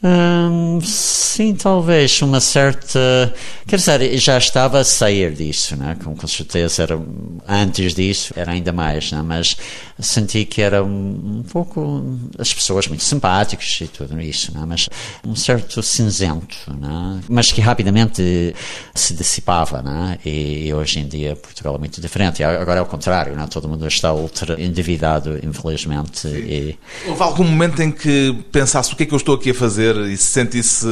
Hum, 0.03 0.79
sim, 0.83 1.55
talvez 1.55 2.21
uma 2.21 2.39
certa. 2.39 3.33
Quer 3.67 3.77
dizer, 3.77 4.17
já 4.19 4.37
estava 4.37 4.79
a 4.79 4.83
sair 4.83 5.33
disso, 5.33 5.75
né? 5.75 5.97
com, 6.03 6.15
com 6.15 6.27
certeza 6.27 6.83
era 6.83 6.99
antes 7.47 7.95
disso, 7.95 8.31
era 8.35 8.51
ainda 8.51 8.71
mais, 8.71 9.11
né? 9.11 9.23
mas 9.23 9.57
senti 9.99 10.45
que 10.45 10.61
era 10.61 10.83
um, 10.83 11.39
um 11.39 11.43
pouco. 11.43 12.15
as 12.37 12.53
pessoas 12.53 12.87
muito 12.87 13.03
simpáticas 13.03 13.79
e 13.81 13.87
tudo 13.87 14.21
isso, 14.21 14.53
né? 14.53 14.63
mas 14.67 14.87
um 15.25 15.35
certo 15.35 15.81
cinzento, 15.81 16.57
né? 16.79 17.19
mas 17.27 17.51
que 17.51 17.59
rapidamente 17.59 18.55
se 18.93 19.15
dissipava. 19.15 19.81
Né? 19.81 20.19
E 20.23 20.71
hoje 20.71 20.99
em 20.99 21.07
dia 21.07 21.35
Portugal 21.35 21.73
é 21.73 21.79
muito 21.79 21.99
diferente. 21.99 22.43
Agora 22.43 22.79
é 22.79 22.83
o 22.83 22.85
contrário, 22.85 23.35
né? 23.35 23.47
todo 23.49 23.67
mundo 23.67 23.87
está 23.87 24.13
ultra 24.13 24.61
endividado, 24.61 25.39
infelizmente. 25.43 26.27
E... 26.27 26.77
Houve 27.07 27.23
algum 27.23 27.43
momento 27.43 27.81
em 27.81 27.91
que 27.91 28.45
pensasse 28.51 28.93
o 28.93 28.95
que 28.95 29.03
é 29.03 29.05
que 29.07 29.13
eu 29.13 29.17
estou 29.17 29.33
aqui 29.33 29.49
a 29.49 29.55
fazer? 29.55 29.86
E 29.95 30.17
se 30.17 30.25
sentisse 30.25 30.87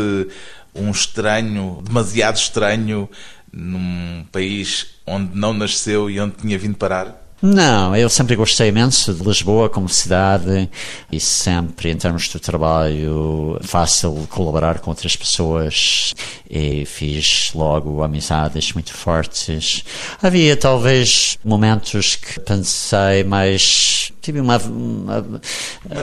um 0.73 0.91
estranho, 0.91 1.81
demasiado 1.83 2.37
estranho, 2.37 3.09
num 3.51 4.25
país 4.31 4.87
onde 5.05 5.35
não 5.35 5.53
nasceu 5.53 6.09
e 6.09 6.19
onde 6.19 6.35
tinha 6.35 6.57
vindo 6.57 6.75
parar? 6.75 7.25
Não, 7.41 7.95
eu 7.95 8.09
sempre 8.09 8.35
gostei 8.35 8.69
imenso 8.69 9.13
de 9.13 9.21
Lisboa 9.21 9.69
como 9.69 9.87
cidade 9.89 10.69
e 11.11 11.19
sempre, 11.19 11.91
em 11.91 11.95
termos 11.97 12.23
de 12.23 12.39
trabalho, 12.39 13.59
fácil 13.61 14.25
colaborar 14.31 14.79
com 14.79 14.89
outras 14.89 15.15
pessoas 15.15 16.13
e 16.49 16.85
fiz 16.85 17.51
logo 17.53 18.01
amizades 18.01 18.71
muito 18.73 18.93
fortes. 18.93 19.83
Havia 20.23 20.55
talvez 20.57 21.37
momentos 21.43 22.15
que 22.15 22.39
pensei 22.39 23.23
mais. 23.23 24.11
Tive 24.25 24.39
uma. 24.39 24.57
uma 24.57 25.21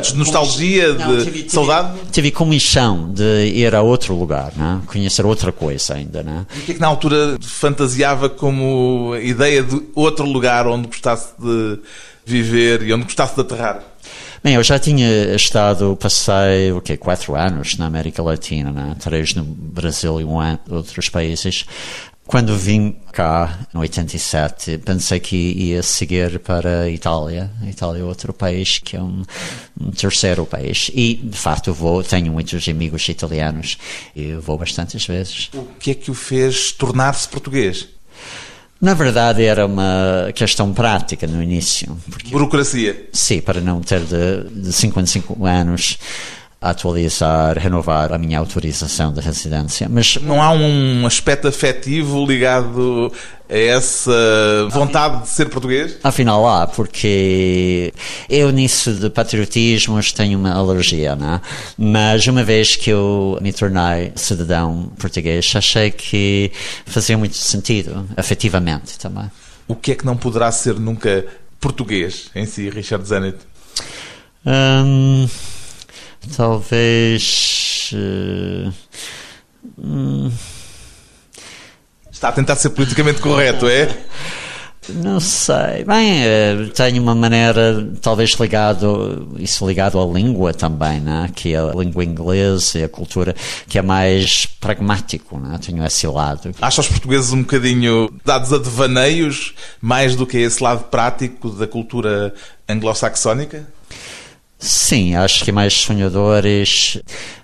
de 0.01 0.15
nostalgia, 0.15 0.95
não, 0.95 1.17
de 1.17 1.25
tive, 1.25 1.51
saudade? 1.51 1.93
Tive, 1.99 2.11
tive 2.13 2.31
comissão 2.31 3.13
de 3.13 3.47
ir 3.49 3.75
a 3.75 3.83
outro 3.83 4.15
lugar, 4.15 4.53
né? 4.57 4.81
conhecer 4.87 5.27
outra 5.27 5.51
coisa 5.51 5.95
ainda. 5.95 6.23
Né? 6.23 6.47
E 6.55 6.61
o 6.61 6.63
que 6.63 6.71
é 6.71 6.75
que 6.77 6.81
na 6.81 6.87
altura 6.87 7.37
fantasiava 7.43 8.29
como 8.29 9.17
ideia 9.21 9.61
de 9.65 9.83
outro 9.93 10.25
lugar 10.25 10.69
onde 10.69 10.87
gostasse 10.87 11.31
de 11.37 11.81
viver 12.25 12.83
e 12.83 12.95
onde 12.95 13.07
gostasse 13.07 13.35
de 13.35 13.41
aterrar? 13.41 13.83
Bem, 14.45 14.55
eu 14.55 14.63
já 14.63 14.79
tinha 14.79 15.35
estado, 15.35 15.97
passei, 15.97 16.71
o 16.71 16.81
quê, 16.81 16.97
quatro 16.97 17.35
anos 17.35 17.77
na 17.77 17.87
América 17.87 18.23
Latina, 18.23 18.71
né? 18.71 18.95
três 19.01 19.35
no 19.35 19.43
Brasil 19.43 20.21
e 20.21 20.25
um 20.25 20.39
ano 20.39 20.61
outros 20.71 21.09
países. 21.09 21.65
Quando 22.33 22.57
vim 22.57 22.97
cá, 23.13 23.59
em 23.75 23.77
87, 23.77 24.79
pensei 24.79 25.21
que 25.21 25.37
ia 25.37 25.83
seguir 25.83 26.39
para 26.39 26.85
a 26.85 26.89
Itália. 26.89 27.51
A 27.61 27.69
Itália 27.69 28.01
é 28.01 28.05
outro 28.05 28.33
país 28.33 28.79
que 28.79 28.97
é 28.97 29.03
um, 29.03 29.23
um 29.79 29.91
terceiro 29.91 30.47
país. 30.47 30.91
E, 30.95 31.13
de 31.13 31.37
facto, 31.37 31.75
vou, 31.75 32.03
tenho 32.03 32.33
muitos 32.33 32.67
amigos 32.67 33.07
italianos 33.07 33.77
e 34.17 34.33
vou 34.33 34.57
bastantes 34.57 35.07
vezes. 35.07 35.51
O 35.53 35.67
que 35.79 35.91
é 35.91 35.95
que 35.95 36.11
o 36.11 36.15
fez 36.15 36.73
tornar-se 36.73 37.29
português? 37.29 37.87
Na 38.81 38.95
verdade, 38.95 39.45
era 39.45 39.67
uma 39.67 40.33
questão 40.35 40.73
prática 40.73 41.27
no 41.27 41.43
início. 41.43 41.99
Burocracia? 42.31 43.11
Sim, 43.13 43.43
para 43.43 43.61
não 43.61 43.83
ter 43.83 44.01
de, 44.01 44.49
de 44.49 44.73
55 44.73 45.45
anos 45.45 45.99
atualizar, 46.63 47.59
renovar 47.59 48.13
a 48.13 48.19
minha 48.19 48.39
autorização 48.39 49.13
de 49.13 49.21
residência. 49.21 49.89
Mas 49.91 50.17
não 50.17 50.41
há 50.41 50.53
um 50.53 51.05
aspecto 51.05 51.49
afetivo 51.49 52.25
ligado 52.25 53.13
a 53.51 53.59
essa 53.59 54.13
vontade 54.71 55.23
de 55.23 55.29
ser 55.29 55.51
português? 55.51 55.99
Afinal 56.05 56.47
há, 56.49 56.67
porque 56.67 57.93
eu 58.31 58.51
nisso 58.51 58.95
de 58.95 59.11
patriotismos 59.11 60.13
tenho 60.13 60.39
uma 60.39 60.53
alergia, 60.53 61.17
não 61.17 61.35
é? 61.35 61.41
Mas 61.77 62.27
uma 62.29 62.45
vez 62.45 62.77
que 62.77 62.91
eu 62.91 63.39
me 63.43 63.53
tornei 63.53 64.13
cidadão 64.15 64.91
português, 64.99 65.53
achei 65.57 65.91
que 65.91 66.53
fazia 66.87 67.19
muito 67.19 67.37
sentido, 67.37 68.09
afetivamente 68.17 68.99
também. 68.99 69.31
O 69.67 69.75
que 69.75 69.93
é 69.93 69.95
que 69.97 70.07
não 70.07 70.17
poderá 70.17 70.51
ser 70.53 70.79
nunca 70.79 71.27
português 71.61 72.31
em 72.35 72.47
si, 72.47 72.71
Richard 72.71 73.07
Zanet? 73.07 73.39
Hum, 74.45 75.29
talvez. 76.37 77.91
Uh, 77.93 78.73
hum, 79.79 80.31
Está 82.11 82.29
a 82.29 82.33
tentar 82.33 82.55
ser 82.55 82.71
politicamente 82.71 83.21
correto, 83.21 83.67
é? 83.67 83.89
Não 84.89 85.21
sei. 85.21 85.85
Bem, 85.85 86.25
eh, 86.25 86.71
tenho 86.75 87.01
uma 87.01 87.15
maneira, 87.15 87.89
talvez 88.01 88.31
ligado, 88.33 89.37
isso 89.39 89.67
ligado 89.67 90.01
à 90.01 90.05
língua 90.05 90.53
também, 90.53 91.01
né? 91.01 91.31
que 91.35 91.55
é 91.55 91.59
a 91.59 91.73
língua 91.73 92.05
inglesa 92.05 92.81
e 92.81 92.85
a 92.85 92.89
cultura, 92.89 93.35
que 93.69 93.79
é 93.79 93.83
mais 93.83 94.45
pragmático, 94.47 95.39
né? 95.39 95.57
tenho 95.65 95.85
esse 95.85 96.07
lado. 96.09 96.53
Acha 96.61 96.81
os 96.81 96.89
portugueses 96.89 97.33
um 97.33 97.43
bocadinho 97.43 98.09
dados 98.25 98.53
a 98.53 98.59
devaneios, 98.59 99.55
mais 99.81 100.17
do 100.17 100.27
que 100.27 100.39
esse 100.39 100.63
lado 100.63 100.85
prático 100.85 101.51
da 101.51 101.67
cultura 101.67 102.35
anglo-saxónica? 102.69 103.67
Sim, 104.63 105.17
acho 105.17 105.45
que 105.45 105.51
mais 105.51 105.75
sonhadores 105.75 106.97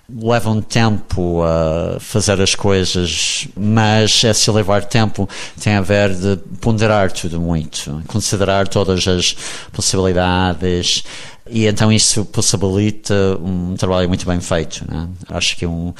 levam 0.09 0.61
tempo 0.61 1.43
a 1.43 1.99
fazer 1.99 2.41
as 2.41 2.55
coisas, 2.55 3.45
mas 3.57 4.23
esse 4.23 4.49
levar 4.49 4.85
tempo 4.85 5.27
tem 5.61 5.73
a 5.73 5.81
ver 5.81 6.15
de 6.15 6.37
ponderar 6.61 7.11
tudo 7.11 7.37
muito, 7.41 8.01
considerar 8.07 8.69
todas 8.69 9.05
as 9.05 9.35
possibilidades 9.73 11.03
e 11.45 11.67
então 11.67 11.91
isso 11.91 12.23
possibilita 12.23 13.37
um 13.43 13.75
trabalho 13.75 14.07
muito 14.07 14.25
bem 14.25 14.39
feito. 14.39 14.85
Né? 14.89 15.09
Acho 15.27 15.57
que 15.57 15.65
um 15.65 15.93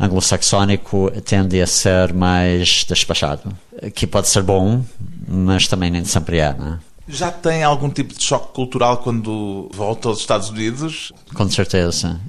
anglo-saxónico 0.00 1.12
tende 1.22 1.60
a 1.60 1.66
ser 1.66 2.14
mais 2.14 2.86
despachado, 2.88 3.54
que 3.94 4.06
pode 4.06 4.28
ser 4.28 4.42
bom, 4.42 4.82
mas 5.28 5.68
também 5.68 5.90
nem 5.90 6.04
sempre 6.06 6.38
é. 6.38 6.54
Né? 6.54 6.78
Já 7.08 7.32
tem 7.32 7.64
algum 7.64 7.90
tipo 7.90 8.14
de 8.14 8.22
choque 8.22 8.54
cultural 8.54 8.98
quando 8.98 9.68
volta 9.74 10.08
aos 10.08 10.20
Estados 10.20 10.50
Unidos? 10.50 11.12
Com 11.34 11.48
certeza. 11.50 12.20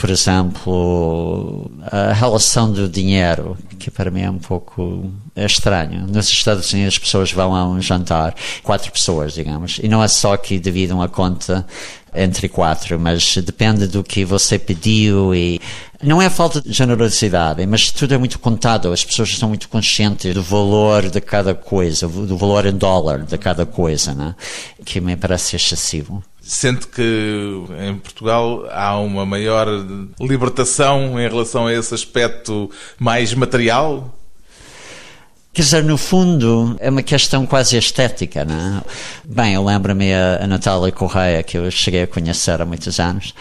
Por 0.00 0.08
exemplo, 0.08 1.68
a 1.90 2.12
relação 2.12 2.70
do 2.70 2.88
dinheiro, 2.88 3.58
que 3.78 3.90
para 3.90 4.10
mim 4.10 4.22
é 4.22 4.30
um 4.30 4.38
pouco 4.38 5.10
estranho. 5.34 6.06
Nos 6.06 6.28
Estados 6.28 6.72
Unidos 6.72 6.94
as 6.94 6.98
pessoas 6.98 7.32
vão 7.32 7.52
a 7.54 7.66
um 7.66 7.80
jantar, 7.80 8.34
quatro 8.62 8.92
pessoas, 8.92 9.34
digamos, 9.34 9.80
e 9.82 9.88
não 9.88 10.02
é 10.02 10.06
só 10.06 10.36
que 10.36 10.60
dividam 10.60 11.02
a 11.02 11.08
conta 11.08 11.66
entre 12.14 12.48
quatro, 12.48 12.98
mas 12.98 13.36
depende 13.36 13.86
do 13.86 14.02
que 14.02 14.24
você 14.24 14.58
pediu 14.58 15.34
e 15.34 15.60
não 16.02 16.22
é 16.22 16.30
falta 16.30 16.60
de 16.60 16.72
generosidade, 16.72 17.66
mas 17.66 17.90
tudo 17.90 18.14
é 18.14 18.18
muito 18.18 18.38
contado, 18.38 18.92
as 18.92 19.04
pessoas 19.04 19.30
estão 19.30 19.48
muito 19.48 19.68
conscientes 19.68 20.32
do 20.32 20.42
valor 20.42 21.08
de 21.08 21.20
cada 21.20 21.54
coisa, 21.54 22.06
do 22.06 22.36
valor 22.36 22.66
em 22.66 22.76
dólar 22.76 23.24
de 23.24 23.36
cada 23.36 23.66
coisa, 23.66 24.14
né? 24.14 24.34
que 24.84 25.00
me 25.00 25.16
parece 25.16 25.56
excessivo. 25.56 26.22
Sente 26.40 26.86
que 26.86 27.64
em 27.86 27.96
Portugal 27.96 28.66
há 28.70 28.98
uma 28.98 29.26
maior 29.26 29.66
libertação 30.20 31.20
em 31.20 31.28
relação 31.28 31.66
a 31.66 31.74
esse 31.74 31.92
aspecto 31.92 32.70
mais 32.98 33.34
material? 33.34 34.17
Quer 35.58 35.62
dizer, 35.62 35.82
no 35.82 35.98
fundo, 35.98 36.76
é 36.78 36.88
uma 36.88 37.02
questão 37.02 37.44
quase 37.44 37.76
estética, 37.76 38.44
não 38.44 38.54
é? 38.54 38.82
Bem, 39.24 39.54
eu 39.54 39.64
lembro-me 39.64 40.14
a, 40.14 40.46
Natália 40.46 40.92
Correia, 40.92 41.42
que 41.42 41.58
eu 41.58 41.68
cheguei 41.68 42.04
a 42.04 42.06
conhecer 42.06 42.62
há 42.62 42.64
muitos 42.64 43.00
anos, 43.00 43.34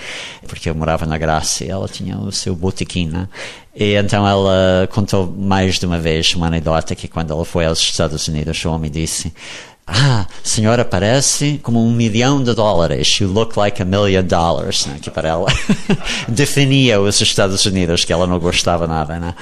porque 0.48 0.68
eu 0.68 0.74
morava 0.74 1.06
na 1.06 1.16
Graça 1.16 1.64
e 1.64 1.70
ela 1.70 1.88
tinha 1.88 2.18
o 2.18 2.32
seu 2.32 2.56
botequim, 2.56 3.08
né? 3.08 3.28
E 3.76 3.94
então 3.94 4.28
ela 4.28 4.90
contou 4.92 5.32
mais 5.32 5.78
de 5.78 5.86
uma 5.86 6.00
vez 6.00 6.34
uma 6.34 6.48
anedota 6.48 6.96
que 6.96 7.08
quando 7.08 7.32
ela 7.32 7.46
foi 7.46 7.68
aos 7.68 7.78
Estados 7.78 8.28
Unidos, 8.28 8.66
o 8.66 8.72
homem 8.72 8.90
disse 8.90 9.32
ah, 9.88 10.28
senhora 10.44 10.84
parece 10.84 11.62
como 11.64 11.82
um 11.82 11.92
milhão 11.92 12.44
de 12.44 12.54
dólares. 12.54 13.08
You 13.22 13.30
look 13.30 13.58
like 13.58 13.82
a 13.82 13.86
million 13.86 14.24
dollars. 14.24 14.86
Né? 14.86 15.00
Que 15.02 15.10
para 15.10 15.30
ela 15.30 15.48
definia 16.28 17.00
os 17.00 17.22
Estados 17.22 17.66
Unidos, 17.66 18.04
que 18.04 18.12
ela 18.12 18.28
não 18.28 18.38
gostava 18.38 18.86
nada. 18.86 19.18
Né? 19.18 19.34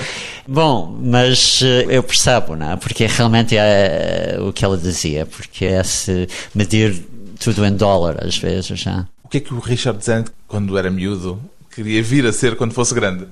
Bom, 0.47 0.95
mas 1.01 1.61
eh, 1.63 1.87
eu 1.89 2.03
percebo, 2.03 2.55
né? 2.55 2.77
porque 2.79 3.07
realmente 3.07 3.57
é 3.57 4.37
o 4.39 4.53
que 4.53 4.63
ela 4.63 4.77
dizia, 4.77 5.25
porque 5.25 5.65
é 5.65 5.83
se 5.83 6.27
medir 6.53 7.03
tudo 7.39 7.65
em 7.65 7.75
dólar 7.75 8.23
às 8.23 8.37
vezes. 8.37 8.79
Já. 8.79 9.07
O 9.23 9.27
que 9.27 9.37
é 9.37 9.39
que 9.39 9.53
o 9.53 9.59
Richard 9.59 10.03
Zenit, 10.05 10.29
quando 10.47 10.77
era 10.77 10.91
miúdo, 10.91 11.41
queria 11.73 12.03
vir 12.03 12.27
a 12.27 12.31
ser 12.31 12.55
quando 12.55 12.73
fosse 12.73 12.93
grande? 12.93 13.25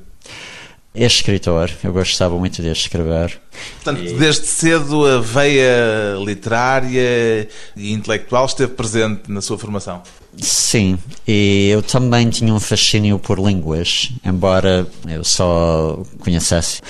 É 0.95 1.05
escritor, 1.05 1.71
eu 1.83 1.91
gostava 1.91 2.37
muito 2.37 2.61
de 2.61 2.69
escrever. 2.69 3.39
Portanto, 3.75 4.03
e... 4.03 4.13
desde 4.13 4.45
cedo 4.45 5.07
a 5.07 5.19
veia 5.19 6.15
literária 6.23 7.49
e 7.75 7.91
intelectual 7.91 8.45
esteve 8.45 8.73
presente 8.73 9.31
na 9.31 9.41
sua 9.41 9.57
formação? 9.57 10.03
Sim, 10.37 10.97
e 11.27 11.69
eu 11.69 11.81
também 11.81 12.29
tinha 12.29 12.53
um 12.53 12.59
fascínio 12.59 13.17
por 13.17 13.39
línguas, 13.39 14.11
embora 14.23 14.87
eu 15.07 15.23
só 15.23 16.03
conhecesse 16.19 16.81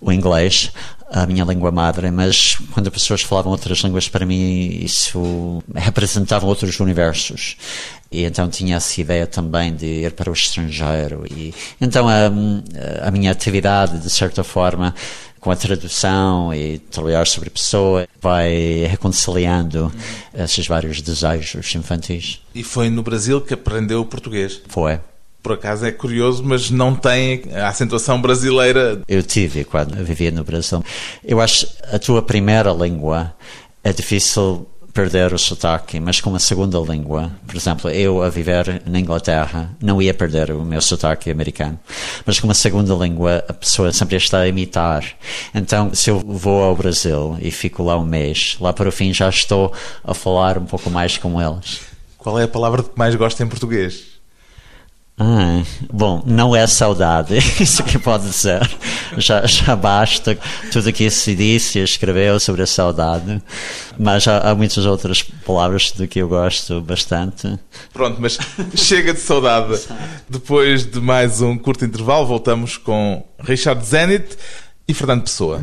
o 0.00 0.12
inglês, 0.12 0.70
a 1.10 1.26
minha 1.26 1.44
língua 1.44 1.70
madre, 1.70 2.10
mas 2.10 2.56
quando 2.72 2.88
as 2.88 2.92
pessoas 2.92 3.22
falavam 3.22 3.52
outras 3.52 3.78
línguas, 3.78 4.08
para 4.08 4.26
mim 4.26 4.80
isso 4.82 5.62
representava 5.74 6.46
outros 6.46 6.78
universos. 6.80 7.56
E 8.10 8.24
então 8.24 8.48
tinha 8.48 8.76
essa 8.76 9.00
ideia 9.00 9.26
também 9.26 9.74
de 9.74 9.86
ir 9.86 10.12
para 10.12 10.30
o 10.30 10.32
estrangeiro. 10.32 11.24
E 11.30 11.54
então 11.80 12.06
a, 12.08 12.26
a 13.06 13.10
minha 13.10 13.30
atividade, 13.30 13.98
de 13.98 14.10
certa 14.10 14.42
forma, 14.44 14.94
com 15.40 15.50
a 15.50 15.56
tradução 15.56 16.52
e 16.52 16.78
trabalhar 16.78 17.26
sobre 17.26 17.48
a 17.48 17.52
pessoa, 17.52 18.08
vai 18.20 18.86
reconciliando 18.88 19.92
esses 20.34 20.66
vários 20.66 21.00
desejos 21.00 21.74
infantis. 21.74 22.40
E 22.54 22.62
foi 22.62 22.90
no 22.90 23.02
Brasil 23.02 23.40
que 23.40 23.54
aprendeu 23.54 24.04
português? 24.04 24.60
Foi. 24.68 24.98
Por 25.48 25.54
acaso 25.54 25.86
é 25.86 25.90
curioso, 25.90 26.44
mas 26.44 26.70
não 26.70 26.94
tem 26.94 27.44
a 27.54 27.68
acentuação 27.68 28.20
brasileira. 28.20 29.00
Eu 29.08 29.22
tive 29.22 29.64
quando 29.64 29.94
vivia 30.04 30.30
no 30.30 30.44
Brasil. 30.44 30.84
Eu 31.24 31.40
acho 31.40 31.66
a 31.90 31.98
tua 31.98 32.20
primeira 32.20 32.70
língua 32.70 33.32
é 33.82 33.90
difícil 33.90 34.68
perder 34.92 35.32
o 35.32 35.38
sotaque, 35.38 35.98
mas 36.00 36.20
com 36.20 36.28
uma 36.28 36.38
segunda 36.38 36.78
língua, 36.80 37.32
por 37.46 37.56
exemplo, 37.56 37.88
eu 37.88 38.22
a 38.22 38.28
viver 38.28 38.82
na 38.84 39.00
Inglaterra 39.00 39.74
não 39.80 40.02
ia 40.02 40.12
perder 40.12 40.50
o 40.50 40.66
meu 40.66 40.82
sotaque 40.82 41.30
americano, 41.30 41.80
mas 42.26 42.38
com 42.38 42.46
uma 42.46 42.52
segunda 42.52 42.92
língua 42.92 43.42
a 43.48 43.54
pessoa 43.54 43.90
sempre 43.90 44.16
está 44.16 44.40
a 44.40 44.48
imitar. 44.48 45.02
Então, 45.54 45.94
se 45.94 46.10
eu 46.10 46.20
vou 46.20 46.62
ao 46.62 46.76
Brasil 46.76 47.38
e 47.40 47.50
fico 47.50 47.82
lá 47.82 47.96
um 47.96 48.04
mês, 48.04 48.58
lá 48.60 48.70
para 48.74 48.90
o 48.90 48.92
fim 48.92 49.14
já 49.14 49.30
estou 49.30 49.72
a 50.04 50.12
falar 50.12 50.58
um 50.58 50.66
pouco 50.66 50.90
mais 50.90 51.16
com 51.16 51.40
eles. 51.40 51.80
Qual 52.18 52.38
é 52.38 52.42
a 52.42 52.48
palavra 52.48 52.82
que 52.82 52.98
mais 52.98 53.14
gosta 53.14 53.42
em 53.42 53.48
português? 53.48 54.17
Ah, 55.18 55.62
bom, 55.92 56.22
não 56.24 56.54
é 56.54 56.64
saudade, 56.66 57.36
isso 57.60 57.82
que 57.82 57.98
pode 57.98 58.24
dizer. 58.24 58.60
Já, 59.16 59.44
já 59.46 59.74
basta 59.74 60.38
tudo 60.70 60.90
o 60.90 60.92
que 60.92 61.10
se 61.10 61.34
disse 61.34 61.80
e 61.80 61.82
escreveu 61.82 62.38
sobre 62.38 62.62
a 62.62 62.66
saudade. 62.66 63.42
Mas 63.98 64.28
há, 64.28 64.50
há 64.50 64.54
muitas 64.54 64.86
outras 64.86 65.22
palavras 65.22 65.90
do 65.90 66.06
que 66.06 66.20
eu 66.20 66.28
gosto 66.28 66.80
bastante. 66.80 67.58
Pronto, 67.92 68.20
mas 68.20 68.38
chega 68.76 69.12
de 69.12 69.20
saudade. 69.20 69.80
Depois 70.28 70.86
de 70.86 71.00
mais 71.00 71.40
um 71.40 71.58
curto 71.58 71.84
intervalo, 71.84 72.24
voltamos 72.26 72.76
com 72.76 73.24
Richard 73.40 73.84
Zenit 73.84 74.36
e 74.86 74.94
Fernando 74.94 75.22
Pessoa. 75.22 75.60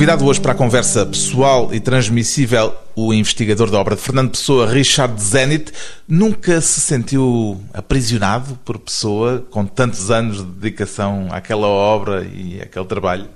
Convidado 0.00 0.24
hoje 0.24 0.40
para 0.40 0.52
a 0.52 0.54
conversa 0.54 1.04
pessoal 1.04 1.74
e 1.74 1.78
transmissível, 1.78 2.74
o 2.96 3.12
investigador 3.12 3.70
da 3.70 3.78
obra 3.78 3.94
de 3.94 4.00
Fernando 4.00 4.30
Pessoa, 4.30 4.66
Richard 4.66 5.22
Zenit, 5.22 5.70
nunca 6.08 6.58
se 6.62 6.80
sentiu 6.80 7.60
aprisionado 7.74 8.58
por 8.64 8.78
Pessoa 8.78 9.44
com 9.50 9.66
tantos 9.66 10.10
anos 10.10 10.38
de 10.38 10.44
dedicação 10.44 11.28
àquela 11.30 11.66
obra 11.66 12.24
e 12.24 12.62
àquele 12.62 12.86
trabalho? 12.86 13.28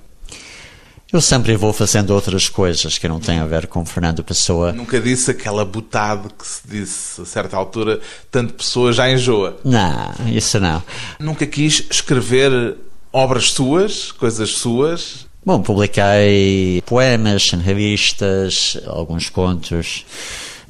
Eu 1.13 1.21
sempre 1.21 1.55
vou 1.55 1.71
fazendo 1.71 2.09
outras 2.09 2.49
coisas 2.49 2.97
que 2.97 3.07
não 3.07 3.19
têm 3.19 3.37
a 3.37 3.45
ver 3.45 3.67
com 3.67 3.85
Fernando 3.85 4.23
Pessoa. 4.23 4.71
Nunca 4.71 4.99
disse 4.99 5.29
aquela 5.29 5.63
butade 5.63 6.29
que 6.29 6.47
se 6.47 6.61
disse 6.67 7.21
a 7.21 7.25
certa 7.25 7.55
altura, 7.55 8.01
tanto 8.31 8.55
Pessoa 8.55 8.91
já 8.91 9.07
enjoa. 9.07 9.55
Não, 9.63 10.15
isso 10.33 10.59
não. 10.59 10.81
Nunca 11.19 11.45
quis 11.45 11.85
escrever 11.91 12.75
obras 13.13 13.51
suas, 13.51 14.11
coisas 14.11 14.49
suas, 14.49 15.27
Bom, 15.45 15.61
publiquei 15.61 16.81
poemas 16.87 17.53
em 17.53 17.59
revistas, 17.59 18.77
alguns 18.87 19.29
contos. 19.29 20.03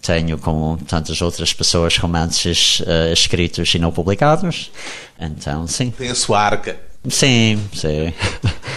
Tenho, 0.02 0.38
como 0.38 0.78
tantas 0.86 1.22
outras 1.22 1.54
pessoas, 1.54 1.98
romances 1.98 2.82
uh, 2.82 3.14
escritos 3.14 3.74
e 3.74 3.80
não 3.80 3.90
publicados. 3.90 4.70
Então, 5.18 5.66
sim. 5.66 5.92
Tem 5.92 6.10
a 6.10 6.16
sua 6.16 6.42
arca. 6.42 6.78
Sim, 7.08 7.58
sim. 7.74 8.14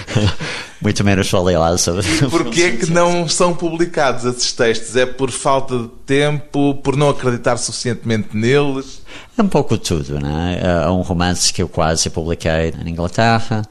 Muito 0.81 1.03
menos 1.03 1.29
falei 1.29 1.57
lá 1.57 1.77
sobre. 1.77 2.07
E 2.07 2.27
porquê 2.31 2.63
é 2.63 2.77
que 2.77 2.87
não 2.87 3.29
são 3.29 3.53
publicados 3.53 4.25
esses 4.25 4.53
textos? 4.53 4.95
É 4.95 5.05
por 5.05 5.33
falta 5.33 5.77
de 5.77 5.89
tempo, 6.07 6.77
por 6.77 6.97
não 6.97 7.09
acreditar 7.09 7.57
suficientemente 7.57 8.37
neles? 8.37 9.03
É 9.37 9.43
um 9.43 9.49
pouco 9.49 9.77
tudo, 9.77 10.21
né? 10.21 10.61
É 10.63 10.89
um 10.89 11.01
romance 11.01 11.53
que 11.53 11.61
eu 11.61 11.69
quase 11.69 12.09
publiquei 12.09 12.73
na 12.73 12.89
Inglaterra. 12.89 13.63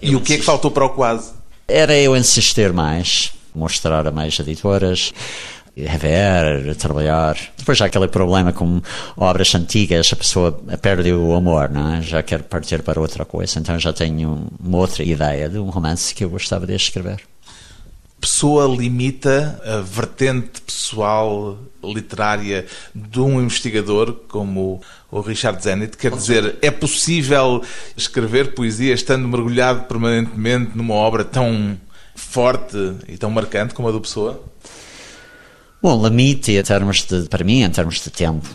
E 0.00 0.12
eu 0.12 0.20
o 0.20 0.22
que 0.22 0.34
é 0.34 0.36
que 0.36 0.44
faltou 0.44 0.70
para 0.70 0.84
o 0.84 0.90
quase? 0.90 1.32
Era 1.66 1.96
eu 1.96 2.16
insistir 2.16 2.72
mais, 2.72 3.32
mostrar 3.54 4.06
a 4.06 4.10
mais 4.10 4.38
editoras, 4.38 5.12
rever, 5.76 6.74
trabalhar. 6.76 7.36
Depois 7.56 7.78
já 7.78 7.86
aquele 7.86 8.08
problema 8.08 8.52
com 8.52 8.80
obras 9.16 9.54
antigas, 9.54 10.10
a 10.12 10.16
pessoa 10.16 10.52
perde 10.80 11.12
o 11.12 11.34
amor, 11.34 11.70
não 11.70 11.94
é? 11.94 12.02
já 12.02 12.22
quer 12.22 12.42
partir 12.42 12.82
para 12.82 13.00
outra 13.00 13.24
coisa. 13.24 13.58
Então 13.58 13.78
já 13.78 13.92
tenho 13.92 14.46
uma 14.62 14.78
outra 14.78 15.02
ideia 15.02 15.48
de 15.48 15.58
um 15.58 15.70
romance 15.70 16.14
que 16.14 16.24
eu 16.24 16.30
gostava 16.30 16.66
de 16.66 16.74
escrever. 16.74 17.20
Pessoa 18.24 18.66
limita 18.74 19.60
a 19.62 19.82
vertente 19.82 20.62
pessoal 20.62 21.58
literária 21.82 22.64
de 22.94 23.20
um 23.20 23.38
investigador 23.38 24.14
como 24.28 24.80
o 25.10 25.20
Richard 25.20 25.62
Zenit? 25.62 25.98
Quer 25.98 26.12
dizer, 26.12 26.56
é 26.62 26.70
possível 26.70 27.62
escrever 27.94 28.54
poesia 28.54 28.94
estando 28.94 29.28
mergulhado 29.28 29.82
permanentemente 29.82 30.70
numa 30.74 30.94
obra 30.94 31.22
tão 31.22 31.78
forte 32.14 32.94
e 33.06 33.18
tão 33.18 33.30
marcante 33.30 33.74
como 33.74 33.88
a 33.88 33.92
do 33.92 34.00
Pessoa? 34.00 34.42
Bom, 35.82 36.02
limite 36.02 36.52
em 36.52 36.62
termos 36.62 37.04
de, 37.04 37.28
para 37.28 37.44
mim, 37.44 37.60
em 37.60 37.68
termos 37.68 38.00
de 38.00 38.08
tempo, 38.08 38.48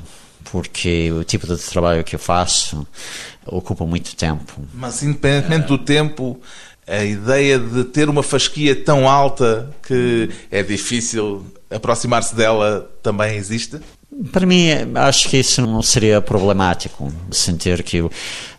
porque 0.45 1.11
o 1.11 1.23
tipo 1.23 1.45
de 1.45 1.55
trabalho 1.57 2.03
que 2.03 2.15
eu 2.15 2.19
faço 2.19 2.87
ocupa 3.45 3.85
muito 3.85 4.15
tempo. 4.15 4.51
Mas 4.73 5.03
independentemente 5.03 5.67
do 5.67 5.77
tempo, 5.77 6.41
a 6.89 7.03
ideia 7.03 7.59
de 7.59 7.83
ter 7.83 8.09
uma 8.09 8.23
fasquia 8.23 8.75
tão 8.75 9.07
alta 9.07 9.69
que 9.83 10.29
é 10.49 10.63
difícil 10.63 11.45
aproximar-se 11.69 12.35
dela 12.35 12.89
também 13.03 13.35
existe? 13.35 13.79
Para 14.31 14.45
mim, 14.45 14.67
acho 14.95 15.29
que 15.29 15.37
isso 15.37 15.61
não 15.61 15.81
seria 15.81 16.19
problemático, 16.19 17.13
sentir 17.31 17.83
que. 17.83 18.03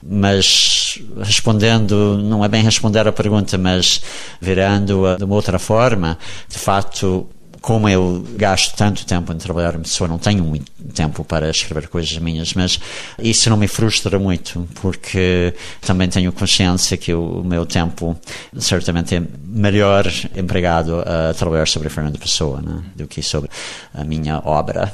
Mas 0.03 0.99
respondendo, 1.21 2.17
não 2.17 2.43
é 2.45 2.49
bem 2.49 2.63
responder 2.63 3.07
a 3.07 3.13
pergunta, 3.13 3.59
mas 3.59 4.01
virando-a 4.41 5.17
de 5.17 5.25
uma 5.25 5.35
outra 5.35 5.59
forma, 5.59 6.17
de 6.49 6.59
facto, 6.59 7.29
como 7.61 7.89
eu 7.89 8.25
gasto 8.37 8.75
tanto 8.75 9.05
tempo 9.05 9.33
em 9.33 9.37
trabalhar 9.37 9.75
em 9.75 9.83
pessoa, 9.83 10.09
não 10.09 10.19
tenho 10.19 10.43
muito 10.45 10.71
tempo 10.95 11.25
para 11.25 11.51
escrever 11.51 11.89
coisas 11.89 12.17
minhas, 12.19 12.55
mas 12.55 12.81
isso 13.19 13.51
não 13.51 13.57
me 13.57 13.69
frustra 13.69 14.19
muito, 14.19 14.67
porque 14.81 15.55
também 15.81 16.09
tenho 16.09 16.33
consciência 16.33 16.97
que 16.97 17.13
o 17.13 17.43
meu 17.45 17.67
tempo 17.67 18.17
certamente 18.59 19.15
é 19.15 19.23
melhor 19.45 20.11
empregado 20.35 21.01
a 21.01 21.35
trabalhar 21.35 21.69
sobre 21.69 21.89
Fernando 21.89 22.19
Pessoa 22.19 22.61
né, 22.63 22.83
do 22.97 23.07
que 23.07 23.23
sobre 23.23 23.51
a 23.93 24.05
minha 24.05 24.41
obra. 24.45 24.93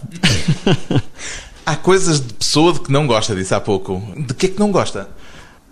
Há 1.64 1.74
coisas 1.74 2.20
de 2.20 2.32
pessoa 2.34 2.72
de 2.72 2.80
que 2.80 2.92
não 2.92 3.08
gosta, 3.08 3.34
disse 3.34 3.52
há 3.52 3.60
pouco. 3.60 4.00
De 4.16 4.32
que 4.34 4.46
é 4.46 4.48
que 4.50 4.60
não 4.60 4.70
gosta? 4.70 5.08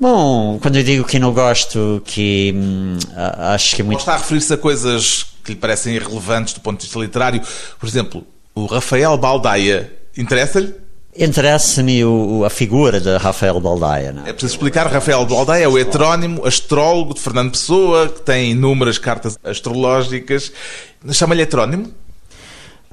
Bom, 0.00 0.58
quando 0.60 0.74
eu 0.74 0.82
digo 0.82 1.04
que 1.04 1.20
não 1.20 1.32
gosto, 1.32 2.02
que 2.04 2.52
hum, 2.52 2.98
acho 3.38 3.76
que 3.76 3.82
é 3.82 3.84
muito. 3.84 3.98
Ou 3.98 4.00
está 4.00 4.14
a 4.14 4.16
referir-se 4.16 4.52
a 4.52 4.56
coisas 4.56 5.33
que 5.44 5.52
lhe 5.52 5.58
parecem 5.58 5.94
irrelevantes 5.94 6.54
do 6.54 6.60
ponto 6.60 6.80
de 6.80 6.86
vista 6.86 6.98
literário. 6.98 7.42
Por 7.78 7.86
exemplo, 7.86 8.26
o 8.54 8.66
Rafael 8.66 9.16
Baldaia 9.16 9.92
interessa-lhe? 10.16 10.74
Interessa-me 11.16 12.00
a 12.44 12.50
figura 12.50 13.00
de 13.00 13.16
Rafael 13.16 13.60
Baldaia. 13.60 14.12
Não? 14.12 14.26
É 14.26 14.32
preciso 14.32 14.54
explicar. 14.54 14.88
Rafael 14.88 15.24
Baldaia 15.24 15.64
é 15.64 15.68
o 15.68 15.78
heterónimo 15.78 16.44
astrólogo 16.44 17.14
de 17.14 17.20
Fernando 17.20 17.52
Pessoa, 17.52 18.08
que 18.08 18.22
tem 18.22 18.50
inúmeras 18.50 18.98
cartas 18.98 19.38
astrológicas. 19.44 20.50
Chama-lhe 21.12 21.42
heterónimo? 21.42 21.92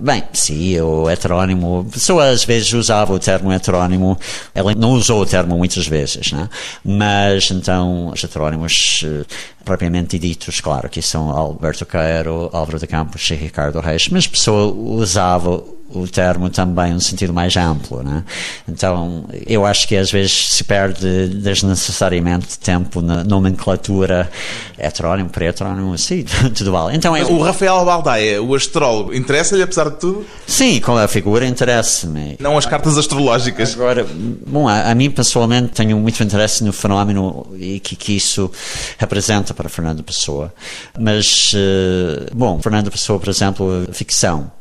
Bem, 0.03 0.23
sim, 0.33 0.79
o 0.81 1.07
heterónimo. 1.07 1.85
A 1.87 1.93
pessoa 1.93 2.29
às 2.29 2.43
vezes 2.43 2.73
usava 2.73 3.13
o 3.13 3.19
termo 3.19 3.53
heterónimo, 3.53 4.17
ela 4.55 4.73
não 4.73 4.93
usou 4.93 5.21
o 5.21 5.25
termo 5.27 5.55
muitas 5.55 5.85
vezes, 5.85 6.31
né? 6.31 6.49
mas 6.83 7.51
então 7.51 8.09
os 8.09 8.23
heterónimos 8.23 9.05
eh, 9.05 9.23
propriamente 9.63 10.17
ditos, 10.17 10.59
claro, 10.59 10.89
que 10.89 11.03
são 11.03 11.29
Alberto 11.29 11.85
Caero, 11.85 12.49
Álvaro 12.51 12.79
de 12.79 12.87
Campos 12.87 13.29
e 13.29 13.35
Ricardo 13.35 13.79
Reis, 13.79 14.07
mas 14.09 14.25
a 14.25 14.29
pessoa 14.29 14.73
usava 14.73 15.63
o 15.93 16.07
termo 16.07 16.49
também 16.49 16.93
um 16.93 16.99
sentido 16.99 17.33
mais 17.33 17.55
amplo, 17.55 18.03
né? 18.03 18.23
Então, 18.67 19.25
eu 19.45 19.65
acho 19.65 19.87
que 19.87 19.95
às 19.95 20.11
vezes 20.11 20.53
se 20.53 20.63
perde 20.63 21.27
desnecessariamente 21.27 22.59
tempo 22.59 23.01
na 23.01 23.23
nomenclatura 23.23 24.29
heterónimo, 24.77 25.29
pré-heterónimo, 25.29 25.97
sim, 25.97 26.25
tudo 26.55 26.71
vale. 26.71 26.95
Então, 26.95 27.15
é... 27.15 27.23
O 27.23 27.41
Rafael 27.41 27.83
Baldaia, 27.85 28.41
o 28.41 28.55
astrólogo, 28.55 29.13
interessa-lhe 29.13 29.61
apesar 29.61 29.89
de 29.89 29.97
tudo? 29.97 30.25
Sim, 30.47 30.79
com 30.79 30.97
a 30.97 31.07
figura 31.07 31.45
interessa-me. 31.45 32.37
Não 32.39 32.57
as 32.57 32.65
cartas 32.65 32.97
astrológicas. 32.97 33.73
Agora, 33.73 34.05
bom, 34.47 34.67
a, 34.67 34.91
a, 34.91 34.95
mim 34.95 35.09
pessoalmente 35.09 35.69
tenho 35.69 35.97
muito 35.97 36.21
interesse 36.23 36.63
no 36.63 36.73
fenómeno 36.73 37.47
e 37.57 37.79
que, 37.79 37.95
que 37.95 38.15
isso 38.15 38.51
representa 38.97 39.53
para 39.53 39.69
Fernando 39.69 40.03
Pessoa. 40.03 40.53
Mas, 40.99 41.53
uh, 41.53 42.35
bom, 42.35 42.59
Fernando 42.61 42.91
Pessoa, 42.91 43.19
por 43.19 43.29
exemplo, 43.29 43.87
ficção 43.91 44.51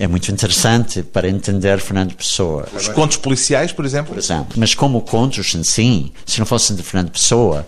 é 0.00 0.08
muito 0.08 0.32
interessante 0.32 1.02
para 1.02 1.28
entender 1.28 1.78
Fernando 1.78 2.14
Pessoa. 2.14 2.66
Os 2.74 2.88
contos 2.88 3.18
policiais, 3.18 3.70
por 3.70 3.84
exemplo? 3.84 4.14
Por 4.14 4.18
exemplo. 4.18 4.54
Mas 4.56 4.74
como 4.74 5.02
contos 5.02 5.54
em 5.54 5.62
si, 5.62 6.10
se 6.24 6.38
não 6.38 6.46
fossem 6.46 6.74
de 6.74 6.82
Fernando 6.82 7.10
Pessoa, 7.10 7.66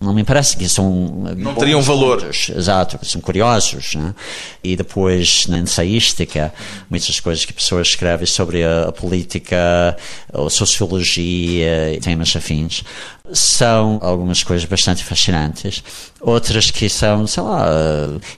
não 0.00 0.14
me 0.14 0.24
parece 0.24 0.56
que 0.56 0.68
são 0.68 1.24
não 1.36 1.54
teriam 1.54 1.82
valor 1.82 2.20
contos. 2.20 2.50
exato 2.50 2.98
são 3.02 3.20
curiosos 3.20 3.94
né? 3.94 4.14
e 4.62 4.76
depois 4.76 5.46
na 5.46 5.58
ensaística 5.58 6.52
muitas 6.88 7.18
coisas 7.20 7.44
que 7.44 7.52
pessoas 7.52 7.88
escrevem 7.88 8.26
sobre 8.26 8.64
a, 8.64 8.88
a 8.88 8.92
política 8.92 9.96
a 10.32 10.50
sociologia 10.50 11.94
e 11.94 12.00
temas 12.00 12.34
afins 12.34 12.84
são 13.32 13.98
algumas 14.02 14.42
coisas 14.42 14.64
bastante 14.64 15.04
fascinantes, 15.04 15.82
outras 16.20 16.70
que 16.70 16.88
são, 16.88 17.26
sei 17.26 17.42
lá, 17.42 17.66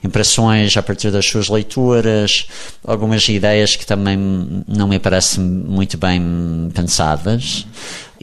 impressões 0.03 0.75
a 0.75 0.83
partir 0.83 1.11
das 1.11 1.25
suas 1.25 1.47
leituras, 1.49 2.47
algumas 2.85 3.27
ideias 3.29 3.75
que 3.75 3.85
também 3.85 4.17
não 4.67 4.87
me 4.87 4.99
parecem 4.99 5.43
muito 5.43 5.97
bem 5.97 6.69
pensadas. 6.73 7.65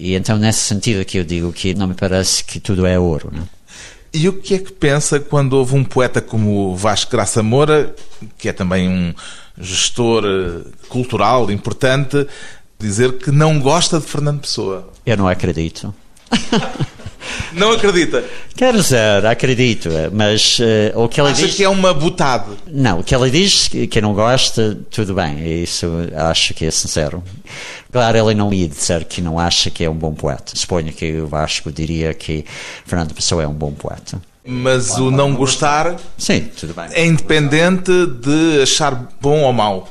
E 0.01 0.15
então, 0.15 0.39
nesse 0.39 0.61
sentido 0.61 1.05
que 1.05 1.19
eu 1.19 1.25
digo 1.25 1.53
que 1.53 1.75
não 1.75 1.89
me 1.89 1.95
parece 1.95 2.45
que 2.45 2.61
tudo 2.61 2.87
é 2.87 2.99
ouro. 2.99 3.31
Não? 3.33 3.49
E 4.13 4.29
o 4.29 4.33
que 4.33 4.55
é 4.55 4.59
que 4.59 4.73
pensa 4.73 5.21
quando 5.21 5.53
houve 5.55 5.75
um 5.75 5.85
poeta 5.85 6.21
como 6.21 6.75
Vasco 6.77 7.11
Graça 7.11 7.43
Moura, 7.43 7.95
que 8.39 8.49
é 8.49 8.53
também 8.53 8.89
um 8.89 9.15
gestor 9.61 10.25
eh, 10.25 10.71
cultural 10.89 11.51
importante, 11.51 12.27
dizer 12.79 13.19
que 13.19 13.31
não 13.31 13.61
gosta 13.61 14.01
de 14.01 14.07
Fernando 14.07 14.41
Pessoa? 14.41 14.91
Eu 15.05 15.17
não 15.17 15.29
acredito. 15.29 15.93
Não 17.53 17.73
acredita? 17.73 18.25
Quer 18.57 18.75
dizer, 18.75 19.25
acredito, 19.27 19.89
mas 20.13 20.59
uh, 20.59 20.99
o 21.01 21.09
que 21.09 21.21
ele 21.21 21.31
Acha 21.31 21.47
diz... 21.47 21.55
que 21.55 21.65
é 21.65 21.69
uma 21.69 21.95
butade? 21.95 22.51
Não, 22.67 23.01
o 23.01 23.05
que 23.05 23.15
ele 23.15 23.31
diz 23.31 23.69
que, 23.69 24.01
não 24.01 24.13
gosta, 24.15 24.79
tudo 24.91 25.15
bem, 25.15 25.63
isso 25.63 25.87
acho 26.15 26.55
que 26.55 26.67
é 26.67 26.71
sincero. 26.71 27.23
Claro, 27.91 28.19
ele 28.19 28.35
não 28.35 28.53
ia 28.53 28.69
dizer 28.69 29.05
que 29.05 29.21
não 29.21 29.39
acha 29.39 29.71
que 29.71 29.85
é 29.85 29.91
um 29.91 29.95
bom 29.95 30.13
poeta. 30.13 30.53
Suponho 30.55 30.93
que 30.93 31.21
o 31.21 31.27
Vasco 31.27 31.73
diria 31.73 32.13
que 32.15 32.45
Fernando 32.85 33.15
Pessoa 33.15 33.43
é 33.43 33.49
um 33.49 33.55
bom 33.55 33.73
poeta. 33.73 34.21
Mas 34.45 34.97
o 34.97 35.11
não 35.11 35.35
gostar 35.35 35.97
Sim, 36.17 36.49
tudo 36.59 36.73
bem. 36.73 36.87
é 36.93 37.05
independente 37.05 37.93
de 38.07 38.63
achar 38.63 38.95
bom 39.21 39.43
ou 39.43 39.53
mau. 39.53 39.89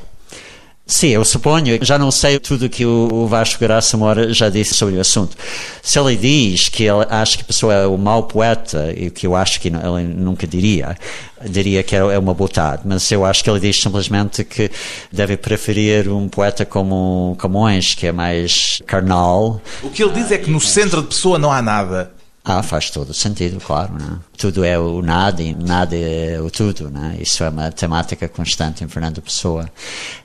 Sim, 0.89 1.09
eu 1.09 1.25
suponho, 1.25 1.77
já 1.81 1.99
não 1.99 2.09
sei 2.09 2.39
tudo 2.39 2.69
que 2.69 2.85
o 2.85 3.27
Vasco 3.27 3.59
Graça 3.59 3.97
Moura 3.97 4.33
já 4.33 4.47
disse 4.47 4.73
sobre 4.73 4.95
o 4.95 5.01
assunto. 5.01 5.35
Se 5.83 5.99
ele 5.99 6.15
diz 6.15 6.69
que 6.69 6.85
ele 6.85 7.05
acha 7.09 7.35
que 7.35 7.43
a 7.43 7.45
pessoa 7.45 7.73
é 7.73 7.85
um 7.85 7.97
mau 7.97 8.23
poeta, 8.23 8.93
e 8.95 9.09
que 9.09 9.27
eu 9.27 9.35
acho 9.35 9.59
que 9.59 9.67
ele 9.67 10.03
nunca 10.15 10.47
diria, 10.47 10.97
diria 11.43 11.83
que 11.83 11.93
é 11.93 12.17
uma 12.17 12.33
botade, 12.33 12.83
mas 12.85 13.11
eu 13.11 13.25
acho 13.25 13.43
que 13.43 13.49
ele 13.49 13.59
diz 13.59 13.81
simplesmente 13.81 14.45
que 14.45 14.71
deve 15.11 15.35
preferir 15.35 16.07
um 16.07 16.29
poeta 16.29 16.65
como 16.65 17.35
Camões, 17.37 17.93
que 17.93 18.07
é 18.07 18.13
mais 18.13 18.81
carnal. 18.87 19.61
O 19.83 19.89
que 19.89 20.01
ele 20.01 20.13
diz 20.13 20.31
é 20.31 20.37
que 20.37 20.49
no 20.49 20.61
centro 20.61 21.01
de 21.01 21.09
pessoa 21.09 21.37
não 21.37 21.51
há 21.51 21.61
nada. 21.61 22.16
Ah, 22.49 22.63
faz 22.63 22.89
todo 22.89 23.13
sentido, 23.13 23.59
claro. 23.59 23.93
Né? 23.93 24.19
Tudo 24.37 24.63
é 24.63 24.79
o 24.79 25.01
nada 25.01 25.43
e 25.43 25.53
nada 25.53 25.97
é 25.97 26.39
o 26.39 26.49
tudo. 26.49 26.89
Né? 26.89 27.17
Isso 27.19 27.43
é 27.43 27.49
uma 27.49 27.69
temática 27.73 28.29
constante 28.29 28.85
em 28.85 28.87
Fernando 28.87 29.21
Pessoa. 29.21 29.69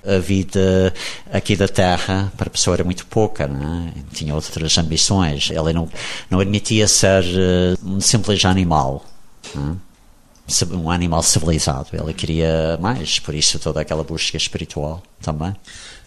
A 0.06 0.18
vida 0.18 0.94
aqui 1.32 1.56
da 1.56 1.66
Terra 1.66 2.32
para 2.36 2.46
a 2.46 2.50
Pessoa 2.50 2.76
era 2.76 2.84
muito 2.84 3.06
pouca. 3.06 3.48
Né? 3.48 3.92
Tinha 4.12 4.36
outras 4.36 4.78
ambições. 4.78 5.50
Ele 5.50 5.72
não, 5.72 5.88
não 6.30 6.38
admitia 6.38 6.86
ser 6.86 7.24
uh, 7.24 7.88
um 7.88 8.00
simples 8.00 8.44
animal. 8.44 9.04
Né? 9.52 9.74
Um 10.70 10.92
animal 10.92 11.24
civilizado. 11.24 11.88
Ele 11.92 12.14
queria 12.14 12.78
mais, 12.80 13.18
por 13.18 13.34
isso 13.34 13.58
toda 13.58 13.80
aquela 13.80 14.04
busca 14.04 14.36
espiritual 14.36 15.02
também. 15.20 15.56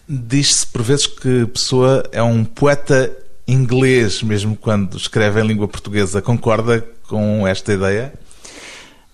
Diz-se 0.08 0.66
por 0.66 0.82
vezes 0.82 1.06
que 1.06 1.44
Pessoa 1.44 2.08
é 2.10 2.22
um 2.22 2.42
poeta 2.42 3.14
inglês, 3.46 4.22
mesmo 4.22 4.56
quando 4.56 4.96
escreve 4.96 5.40
em 5.40 5.46
língua 5.46 5.68
portuguesa. 5.68 6.20
Concorda 6.20 6.84
com 7.08 7.46
esta 7.46 7.72
ideia? 7.72 8.12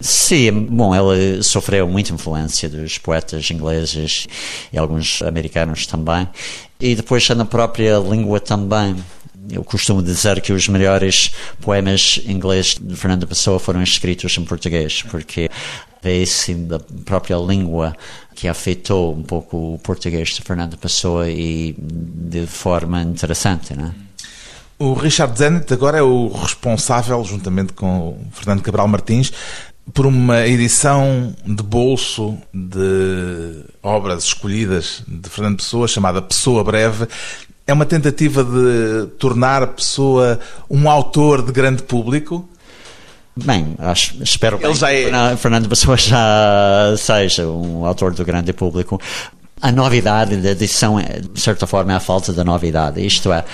Sim, 0.01 0.51
bom, 0.69 0.93
ele 0.95 1.43
sofreu 1.45 1.89
muita 1.89 2.13
influência 2.13 2.69
dos 2.69 2.99
poetas 2.99 3.49
ingleses 3.51 4.27
e 4.73 4.79
alguns 4.79 5.23
americanos 5.23 5.87
também. 5.87 6.29
E 6.81 6.97
depois 6.97 7.29
na 7.31 7.45
própria 7.45 7.99
língua 7.99 8.41
também. 8.41 8.97
Eu 9.51 9.65
costumo 9.65 10.01
dizer 10.01 10.41
que 10.41 10.53
os 10.53 10.69
melhores 10.69 11.33
poemas 11.61 12.21
ingleses 12.27 12.77
de 12.81 12.95
Fernando 12.95 13.27
Pessoa 13.27 13.59
foram 13.59 13.83
escritos 13.83 14.37
em 14.39 14.45
português, 14.45 15.03
porque 15.03 15.51
vê-se 16.01 16.55
da 16.55 16.79
própria 16.79 17.37
língua 17.37 17.95
que 18.35 18.47
afetou 18.47 19.15
um 19.15 19.23
pouco 19.23 19.75
o 19.75 19.79
português 19.79 20.31
de 20.31 20.43
Fernando 20.43 20.77
Pessoa 20.77 21.29
e 21.29 21.75
de 21.79 22.47
forma 22.47 23.03
interessante, 23.03 23.75
não 23.75 23.87
é? 23.87 24.12
O 24.83 24.95
Richard 24.95 25.39
Zenit 25.39 25.73
agora 25.73 25.99
é 25.99 26.03
o 26.03 26.27
responsável, 26.27 27.23
juntamente 27.23 27.73
com 27.73 28.09
o 28.09 28.19
Fernando 28.33 28.63
Cabral 28.63 28.89
Martins, 28.89 29.33
por 29.95 30.07
uma 30.07 30.45
edição 30.45 31.33
de 31.47 31.63
bolso 31.63 32.37
de 32.53 33.63
obras 33.81 34.25
escolhidas 34.25 35.05
de 35.07 35.31
Fernando 35.31 35.59
Pessoa, 35.59 35.87
chamada 35.87 36.21
Pessoa 36.21 36.65
Breve. 36.65 37.07
É 37.65 37.73
uma 37.73 37.87
tentativa 37.87 38.43
de 38.43 39.07
tornar 39.21 39.63
a 39.63 39.69
pessoa 39.69 40.41
um 40.69 40.91
autor 40.91 41.47
de 41.47 41.53
grande 41.53 41.85
público? 41.85 42.49
Bem, 43.37 43.77
acho, 43.79 44.21
espero 44.21 44.59
Ele 44.61 44.75
já 44.75 44.93
é. 44.93 45.05
que 45.05 45.37
Fernando 45.37 45.69
Pessoa 45.69 45.97
já 45.97 46.93
seja 46.99 47.47
um 47.47 47.87
autor 47.87 48.15
do 48.15 48.25
grande 48.25 48.53
público. 48.53 49.01
A 49.63 49.71
novidade 49.71 50.39
da 50.39 50.51
edição, 50.51 50.97
de 51.01 51.41
certa 51.41 51.69
forma, 51.69 51.93
é 51.93 51.95
a 51.95 52.01
falta 52.01 52.33
da 52.33 52.43
novidade. 52.43 53.01
Isto 53.07 53.33
é, 53.33 53.45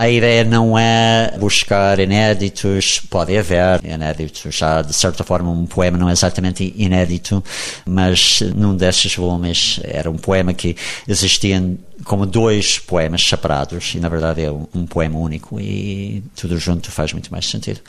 a 0.00 0.08
ideia 0.08 0.44
não 0.44 0.78
é 0.78 1.36
buscar 1.38 1.98
inéditos, 2.00 3.02
pode 3.10 3.36
haver 3.36 3.84
inéditos, 3.84 4.56
já 4.56 4.80
de 4.80 4.94
certa 4.94 5.22
forma 5.22 5.50
um 5.50 5.66
poema 5.66 5.98
não 5.98 6.08
é 6.08 6.12
exatamente 6.12 6.72
inédito, 6.74 7.44
mas 7.84 8.40
num 8.56 8.74
destes 8.74 9.14
volumes 9.14 9.78
era 9.84 10.10
um 10.10 10.16
poema 10.16 10.54
que 10.54 10.74
existia 11.06 11.62
como 12.04 12.24
dois 12.24 12.78
poemas 12.78 13.22
separados 13.22 13.94
e 13.94 14.00
na 14.00 14.08
verdade 14.08 14.42
é 14.42 14.50
um, 14.50 14.86
poema 14.86 15.18
único 15.18 15.60
e 15.60 16.22
tudo 16.34 16.56
junto 16.56 16.90
faz 16.90 17.12
muito 17.12 17.30
mais 17.30 17.46
sentido. 17.46 17.80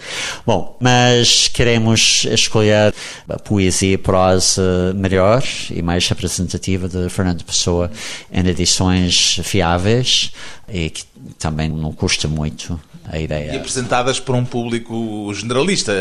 Bom, 0.46 0.76
mas 0.82 1.48
queremos 1.48 2.26
escolher 2.26 2.94
a 3.30 3.40
poesia 3.40 3.94
e 3.94 3.98
prosa 3.98 4.94
melhor 4.96 5.42
e 5.70 5.82
mais 5.82 6.10
representativa 6.10 6.90
de 6.90 7.08
Fernando 7.10 7.46
Pessoa 7.46 7.90
em 8.30 8.46
edições 8.46 9.40
fiáveis 9.44 10.34
e 10.68 10.90
que 10.90 11.04
também 11.38 11.70
não 11.70 11.92
custa 11.92 12.28
muito 12.28 12.80
a 13.06 13.20
ideia. 13.20 13.54
E 13.54 13.58
apresentadas 13.58 14.20
por 14.20 14.36
um 14.36 14.46
público 14.46 15.32
generalista, 15.34 15.94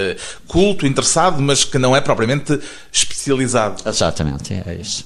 culto, 0.47 0.87
interessado, 0.87 1.41
mas 1.41 1.65
que 1.65 1.79
não 1.79 1.97
é 1.97 2.01
propriamente 2.01 2.59
especializado. 2.93 3.83
Exatamente, 3.89 4.53
é 4.55 4.75
isso. 4.81 5.05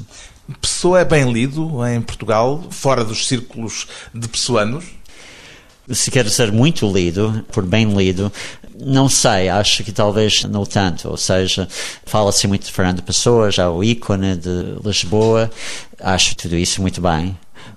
Pessoa 0.61 1.01
é 1.01 1.05
bem 1.05 1.33
lido 1.33 1.87
em 1.87 2.01
Portugal, 2.03 2.63
fora 2.71 3.03
dos 3.03 3.27
círculos 3.27 3.87
de 4.15 4.29
pessoanos? 4.29 4.85
Se 5.91 6.11
quer 6.11 6.29
ser 6.29 6.51
muito 6.51 6.91
lido, 6.91 7.45
por 7.53 7.65
bem 7.65 7.95
lido, 7.95 8.33
não 8.79 9.09
sei, 9.09 9.49
acho 9.49 9.85
que 9.85 9.93
talvez 9.93 10.45
não 10.45 10.65
tanto. 10.65 11.09
Ou 11.09 11.17
seja, 11.17 11.69
fala-se 12.05 12.47
muito 12.47 12.67
de 12.67 12.73
Fernando 12.73 13.03
Pessoa, 13.03 13.51
já 13.51 13.71
o 13.71 13.83
ícone 13.85 14.37
de 14.37 14.77
Lisboa, 14.85 15.51
acho 16.01 16.37
tudo 16.37 16.57
isso 16.57 16.81
muito 16.81 17.01
bem 17.01 17.37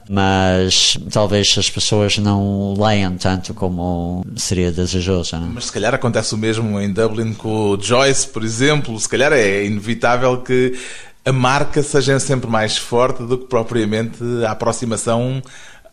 mas 0.10 0.98
talvez 1.12 1.56
as 1.58 1.70
pessoas 1.70 2.18
não 2.18 2.74
leiam 2.78 3.18
tanto 3.18 3.54
como 3.54 4.26
seria 4.36 4.72
desejoso. 4.72 5.38
Não? 5.38 5.48
É? 5.48 5.50
Mas 5.56 5.66
se 5.66 5.72
calhar 5.72 5.94
acontece 5.94 6.34
o 6.34 6.38
mesmo 6.38 6.80
em 6.80 6.92
Dublin 6.92 7.34
com 7.34 7.72
o 7.72 7.82
Joyce, 7.82 8.28
por 8.28 8.44
exemplo. 8.44 9.00
Se 9.00 9.10
calhar 9.10 9.34
é 9.34 9.66
inevitável 9.66 10.38
que 10.42 10.78
a 11.26 11.32
marca 11.32 11.84
seja 11.84 12.20
sempre 12.20 12.50
mais 12.50 12.78
forte 12.78 13.24
do 13.24 13.38
que 13.38 13.48
propriamente 13.48 14.24
a 14.46 14.52
aproximação 14.52 15.42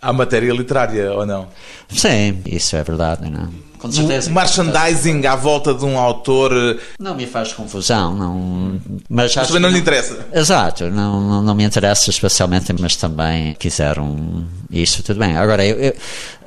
à 0.01 0.13
matéria 0.13 0.53
literária, 0.53 1.13
ou 1.13 1.27
não? 1.27 1.49
Sim, 1.89 2.41
isso 2.47 2.77
é 2.77 2.85
verdade, 2.85 3.29
não? 3.29 3.49
Com 3.85 3.93
certeza. 3.93 4.31
O 4.31 4.35
merchandising 4.35 5.27
à 5.27 5.37
volta 5.37 5.75
de 5.75 5.85
um 5.85 5.99
autor. 5.99 6.51
Eh, 6.55 6.81
não 6.99 7.15
me 7.15 7.27
faz 7.27 7.53
confusão, 7.53 8.15
não. 8.15 8.81
Mas, 9.11 9.37
mas 9.37 9.47
também 9.47 9.61
não 9.61 9.69
lhe 9.69 9.79
interessa. 9.79 10.27
Exato, 10.33 10.89
não, 10.89 11.21
não, 11.21 11.43
não, 11.43 11.55
me 11.55 11.65
interessa 11.65 12.09
especialmente, 12.09 12.73
mas 12.81 12.97
também 12.97 13.53
quiseram 13.59 14.47
isso, 14.71 15.03
tudo 15.03 15.19
bem. 15.19 15.37
Agora, 15.37 15.67
eu, 15.67 15.77
eu 15.77 15.95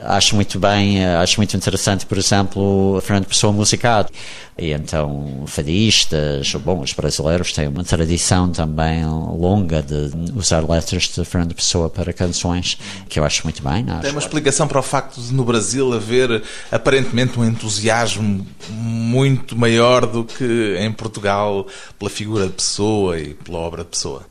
acho 0.02 0.34
muito 0.34 0.58
bem, 0.60 1.04
eh, 1.04 1.15
acho 1.17 1.38
muito 1.38 1.56
interessante, 1.56 2.08
por 2.08 2.17
exemplo, 2.17 3.00
Fernando 3.02 3.28
Pessoa 3.28 3.54
musicado. 3.54 4.12
E 4.60 4.71
então, 4.71 5.43
fadistas, 5.45 6.52
bom, 6.56 6.82
os 6.82 6.91
brasileiros 6.91 7.54
têm 7.54 7.67
uma 7.67 7.84
tradição 7.84 8.50
também 8.50 9.06
longa 9.06 9.84
de 9.84 10.10
usar 10.36 10.67
letras 10.67 11.04
de 11.04 11.23
Fernando 11.23 11.54
Pessoa 11.54 11.91
para 11.91 12.12
canções, 12.12 12.76
que 13.08 13.19
eu 13.19 13.23
acho 13.23 13.43
muito 13.43 13.62
bem. 13.62 13.86
Tem 14.02 14.10
uma 14.10 14.19
explicação 14.19 14.67
para 14.67 14.80
o 14.80 14.84
facto 14.84 15.21
de 15.21 15.32
no 15.32 15.45
Brasil 15.45 15.93
haver 15.93 16.41
aparentemente 16.71 17.27
um 17.36 17.46
entusiasmo 17.46 18.46
muito 18.70 19.58
maior 19.58 20.06
do 20.06 20.24
que 20.24 20.78
em 20.80 20.92
Portugal 20.92 21.68
pela 21.98 22.10
figura 22.10 22.48
de 22.48 22.54
Pessoa 22.54 23.20
e 23.20 23.34
pela 23.34 23.60
obra 23.60 23.84
de 23.84 23.90
Pessoa? 23.90 24.26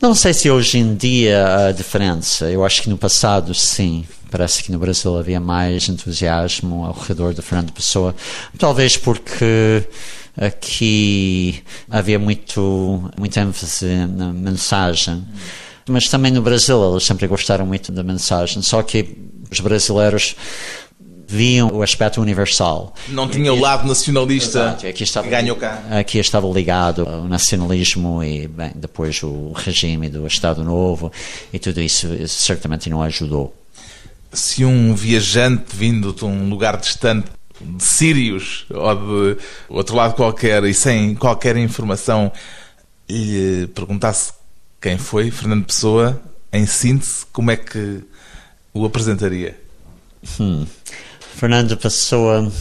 Não 0.00 0.16
sei 0.16 0.34
se 0.34 0.50
hoje 0.50 0.78
em 0.78 0.96
dia 0.96 1.68
há 1.68 1.72
diferença. 1.72 2.50
Eu 2.50 2.64
acho 2.64 2.82
que 2.82 2.90
no 2.90 2.98
passado, 2.98 3.54
sim. 3.54 4.04
Parece 4.30 4.62
que 4.62 4.72
no 4.72 4.78
Brasil 4.78 5.16
havia 5.16 5.38
mais 5.38 5.88
entusiasmo 5.88 6.84
ao 6.84 6.92
redor 6.92 7.32
de 7.32 7.40
Fernando 7.40 7.72
Pessoa. 7.72 8.14
Talvez 8.58 8.96
porque 8.96 9.86
aqui 10.36 11.62
havia 11.88 12.18
muito, 12.18 13.10
muita 13.16 13.42
ênfase 13.42 14.06
na 14.06 14.32
mensagem. 14.32 15.24
Mas 15.88 16.08
também 16.08 16.32
no 16.32 16.42
Brasil 16.42 16.90
eles 16.90 17.04
sempre 17.04 17.26
gostaram 17.28 17.64
muito 17.64 17.92
da 17.92 18.02
mensagem. 18.02 18.60
Só 18.60 18.82
que 18.82 19.16
os 19.50 19.60
brasileiros 19.60 20.34
viam 21.32 21.70
o 21.72 21.82
aspecto 21.82 22.20
universal. 22.20 22.94
Não 23.08 23.26
tinha 23.26 23.52
o 23.52 23.58
lado 23.58 23.88
nacionalista 23.88 24.58
Exato, 24.58 24.86
aqui 24.86 25.02
estava, 25.02 25.24
que 25.26 25.30
ganhou 25.30 25.56
cá. 25.56 25.82
Aqui 25.90 26.18
estava 26.18 26.46
ligado 26.48 27.08
ao 27.08 27.24
nacionalismo 27.24 28.22
e, 28.22 28.46
bem, 28.46 28.70
depois 28.74 29.22
o 29.22 29.52
regime 29.52 30.10
do 30.10 30.26
Estado 30.26 30.62
Novo 30.62 31.10
e 31.50 31.58
tudo 31.58 31.80
isso 31.80 32.06
certamente 32.28 32.90
não 32.90 33.02
ajudou. 33.02 33.54
Se 34.30 34.62
um 34.64 34.94
viajante 34.94 35.74
vindo 35.74 36.12
de 36.12 36.24
um 36.24 36.50
lugar 36.50 36.76
distante 36.76 37.28
de 37.58 37.82
Sírios 37.82 38.66
ou 38.68 38.94
de 38.94 39.40
outro 39.70 39.96
lado 39.96 40.14
qualquer 40.14 40.64
e 40.64 40.74
sem 40.74 41.14
qualquer 41.14 41.56
informação 41.56 42.30
lhe 43.08 43.66
perguntasse 43.68 44.32
quem 44.80 44.98
foi 44.98 45.30
Fernando 45.30 45.64
Pessoa, 45.64 46.20
em 46.52 46.66
síntese, 46.66 47.24
como 47.32 47.50
é 47.50 47.56
que 47.56 48.00
o 48.74 48.84
apresentaria? 48.84 49.58
Hum. 50.38 50.66
Fernando 51.42 51.76
Pessoa 51.76 52.52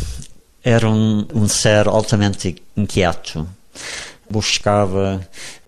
era 0.64 0.90
um, 0.90 1.28
um 1.36 1.48
ser 1.48 1.88
altamente 1.88 2.56
inquieto. 2.76 3.48
Buscava, 4.28 5.22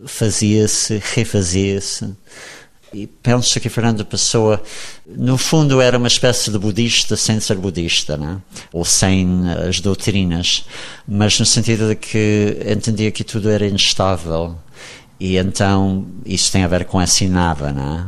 fazia-se, 0.03 0.99
refazia-se. 1.13 2.11
E 2.91 3.05
penso 3.05 3.59
que 3.59 3.69
Fernando 3.69 4.03
Pessoa, 4.03 4.59
no 5.05 5.37
fundo, 5.37 5.79
era 5.79 5.99
uma 5.99 6.07
espécie 6.07 6.49
de 6.49 6.57
budista 6.57 7.15
sem 7.15 7.39
ser 7.39 7.57
budista, 7.57 8.17
né? 8.17 8.41
ou 8.71 8.83
sem 8.83 9.47
as 9.69 9.79
doutrinas, 9.79 10.65
mas 11.07 11.39
no 11.39 11.45
sentido 11.45 11.89
de 11.89 11.95
que 11.95 12.57
entendia 12.67 13.11
que 13.11 13.23
tudo 13.23 13.47
era 13.47 13.67
instável. 13.67 14.57
E 15.23 15.37
então 15.37 16.05
isso 16.25 16.51
tem 16.51 16.65
a 16.65 16.67
ver 16.67 16.83
com 16.83 16.99
essa 16.99 17.25
nava, 17.29 17.71
né? 17.71 18.07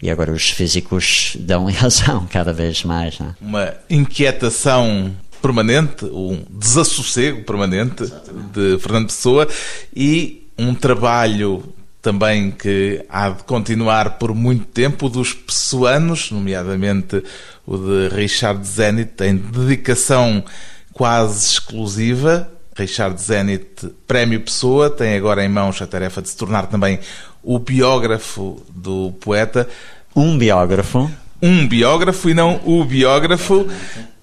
E 0.00 0.08
agora 0.08 0.30
os 0.30 0.50
físicos 0.50 1.36
dão 1.40 1.64
razão 1.74 2.24
cada 2.30 2.52
vez 2.52 2.84
mais, 2.84 3.18
né? 3.18 3.34
Uma 3.40 3.74
inquietação 3.90 5.12
permanente, 5.42 6.04
um 6.04 6.44
desassossego 6.48 7.42
permanente 7.42 8.04
Exatamente. 8.04 8.52
de 8.52 8.78
Fernando 8.78 9.06
Pessoa 9.06 9.48
e 9.92 10.46
um 10.56 10.72
trabalho 10.72 11.64
também 12.00 12.52
que 12.52 13.04
há 13.08 13.30
de 13.30 13.42
continuar 13.42 14.18
por 14.18 14.32
muito 14.32 14.66
tempo, 14.66 15.08
dos 15.08 15.34
pessoanos, 15.34 16.30
nomeadamente 16.30 17.24
o 17.66 17.76
de 17.76 18.14
Richard 18.14 18.64
Zenit, 18.64 19.14
tem 19.16 19.34
dedicação 19.34 20.44
quase 20.92 21.44
exclusiva. 21.44 22.48
Richard 22.76 23.20
Zenit, 23.20 23.88
Prémio 24.06 24.40
Pessoa, 24.40 24.88
tem 24.90 25.14
agora 25.14 25.44
em 25.44 25.48
mãos 25.48 25.80
a 25.82 25.86
tarefa 25.86 26.22
de 26.22 26.28
se 26.28 26.36
tornar 26.36 26.66
também 26.66 26.98
o 27.42 27.58
biógrafo 27.58 28.62
do 28.68 29.12
poeta. 29.20 29.68
Um 30.14 30.38
biógrafo. 30.38 31.10
Um 31.40 31.66
biógrafo 31.66 32.30
e 32.30 32.34
não 32.34 32.60
o 32.64 32.84
biógrafo 32.84 33.66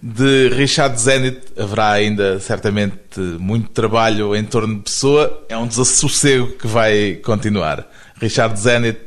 de 0.01 0.49
Richard 0.49 0.99
Zenit. 0.99 1.39
Haverá 1.57 1.91
ainda 1.91 2.39
certamente 2.39 3.19
muito 3.39 3.69
trabalho 3.69 4.35
em 4.35 4.43
torno 4.43 4.75
de 4.75 4.81
Pessoa. 4.81 5.45
É 5.49 5.57
um 5.57 5.67
desassossego 5.67 6.47
que 6.53 6.67
vai 6.67 7.15
continuar. 7.15 7.85
Richard 8.19 8.57
Zenit 8.59 8.99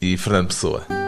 e 0.00 0.16
Fernando 0.16 0.48
Pessoa. 0.48 1.07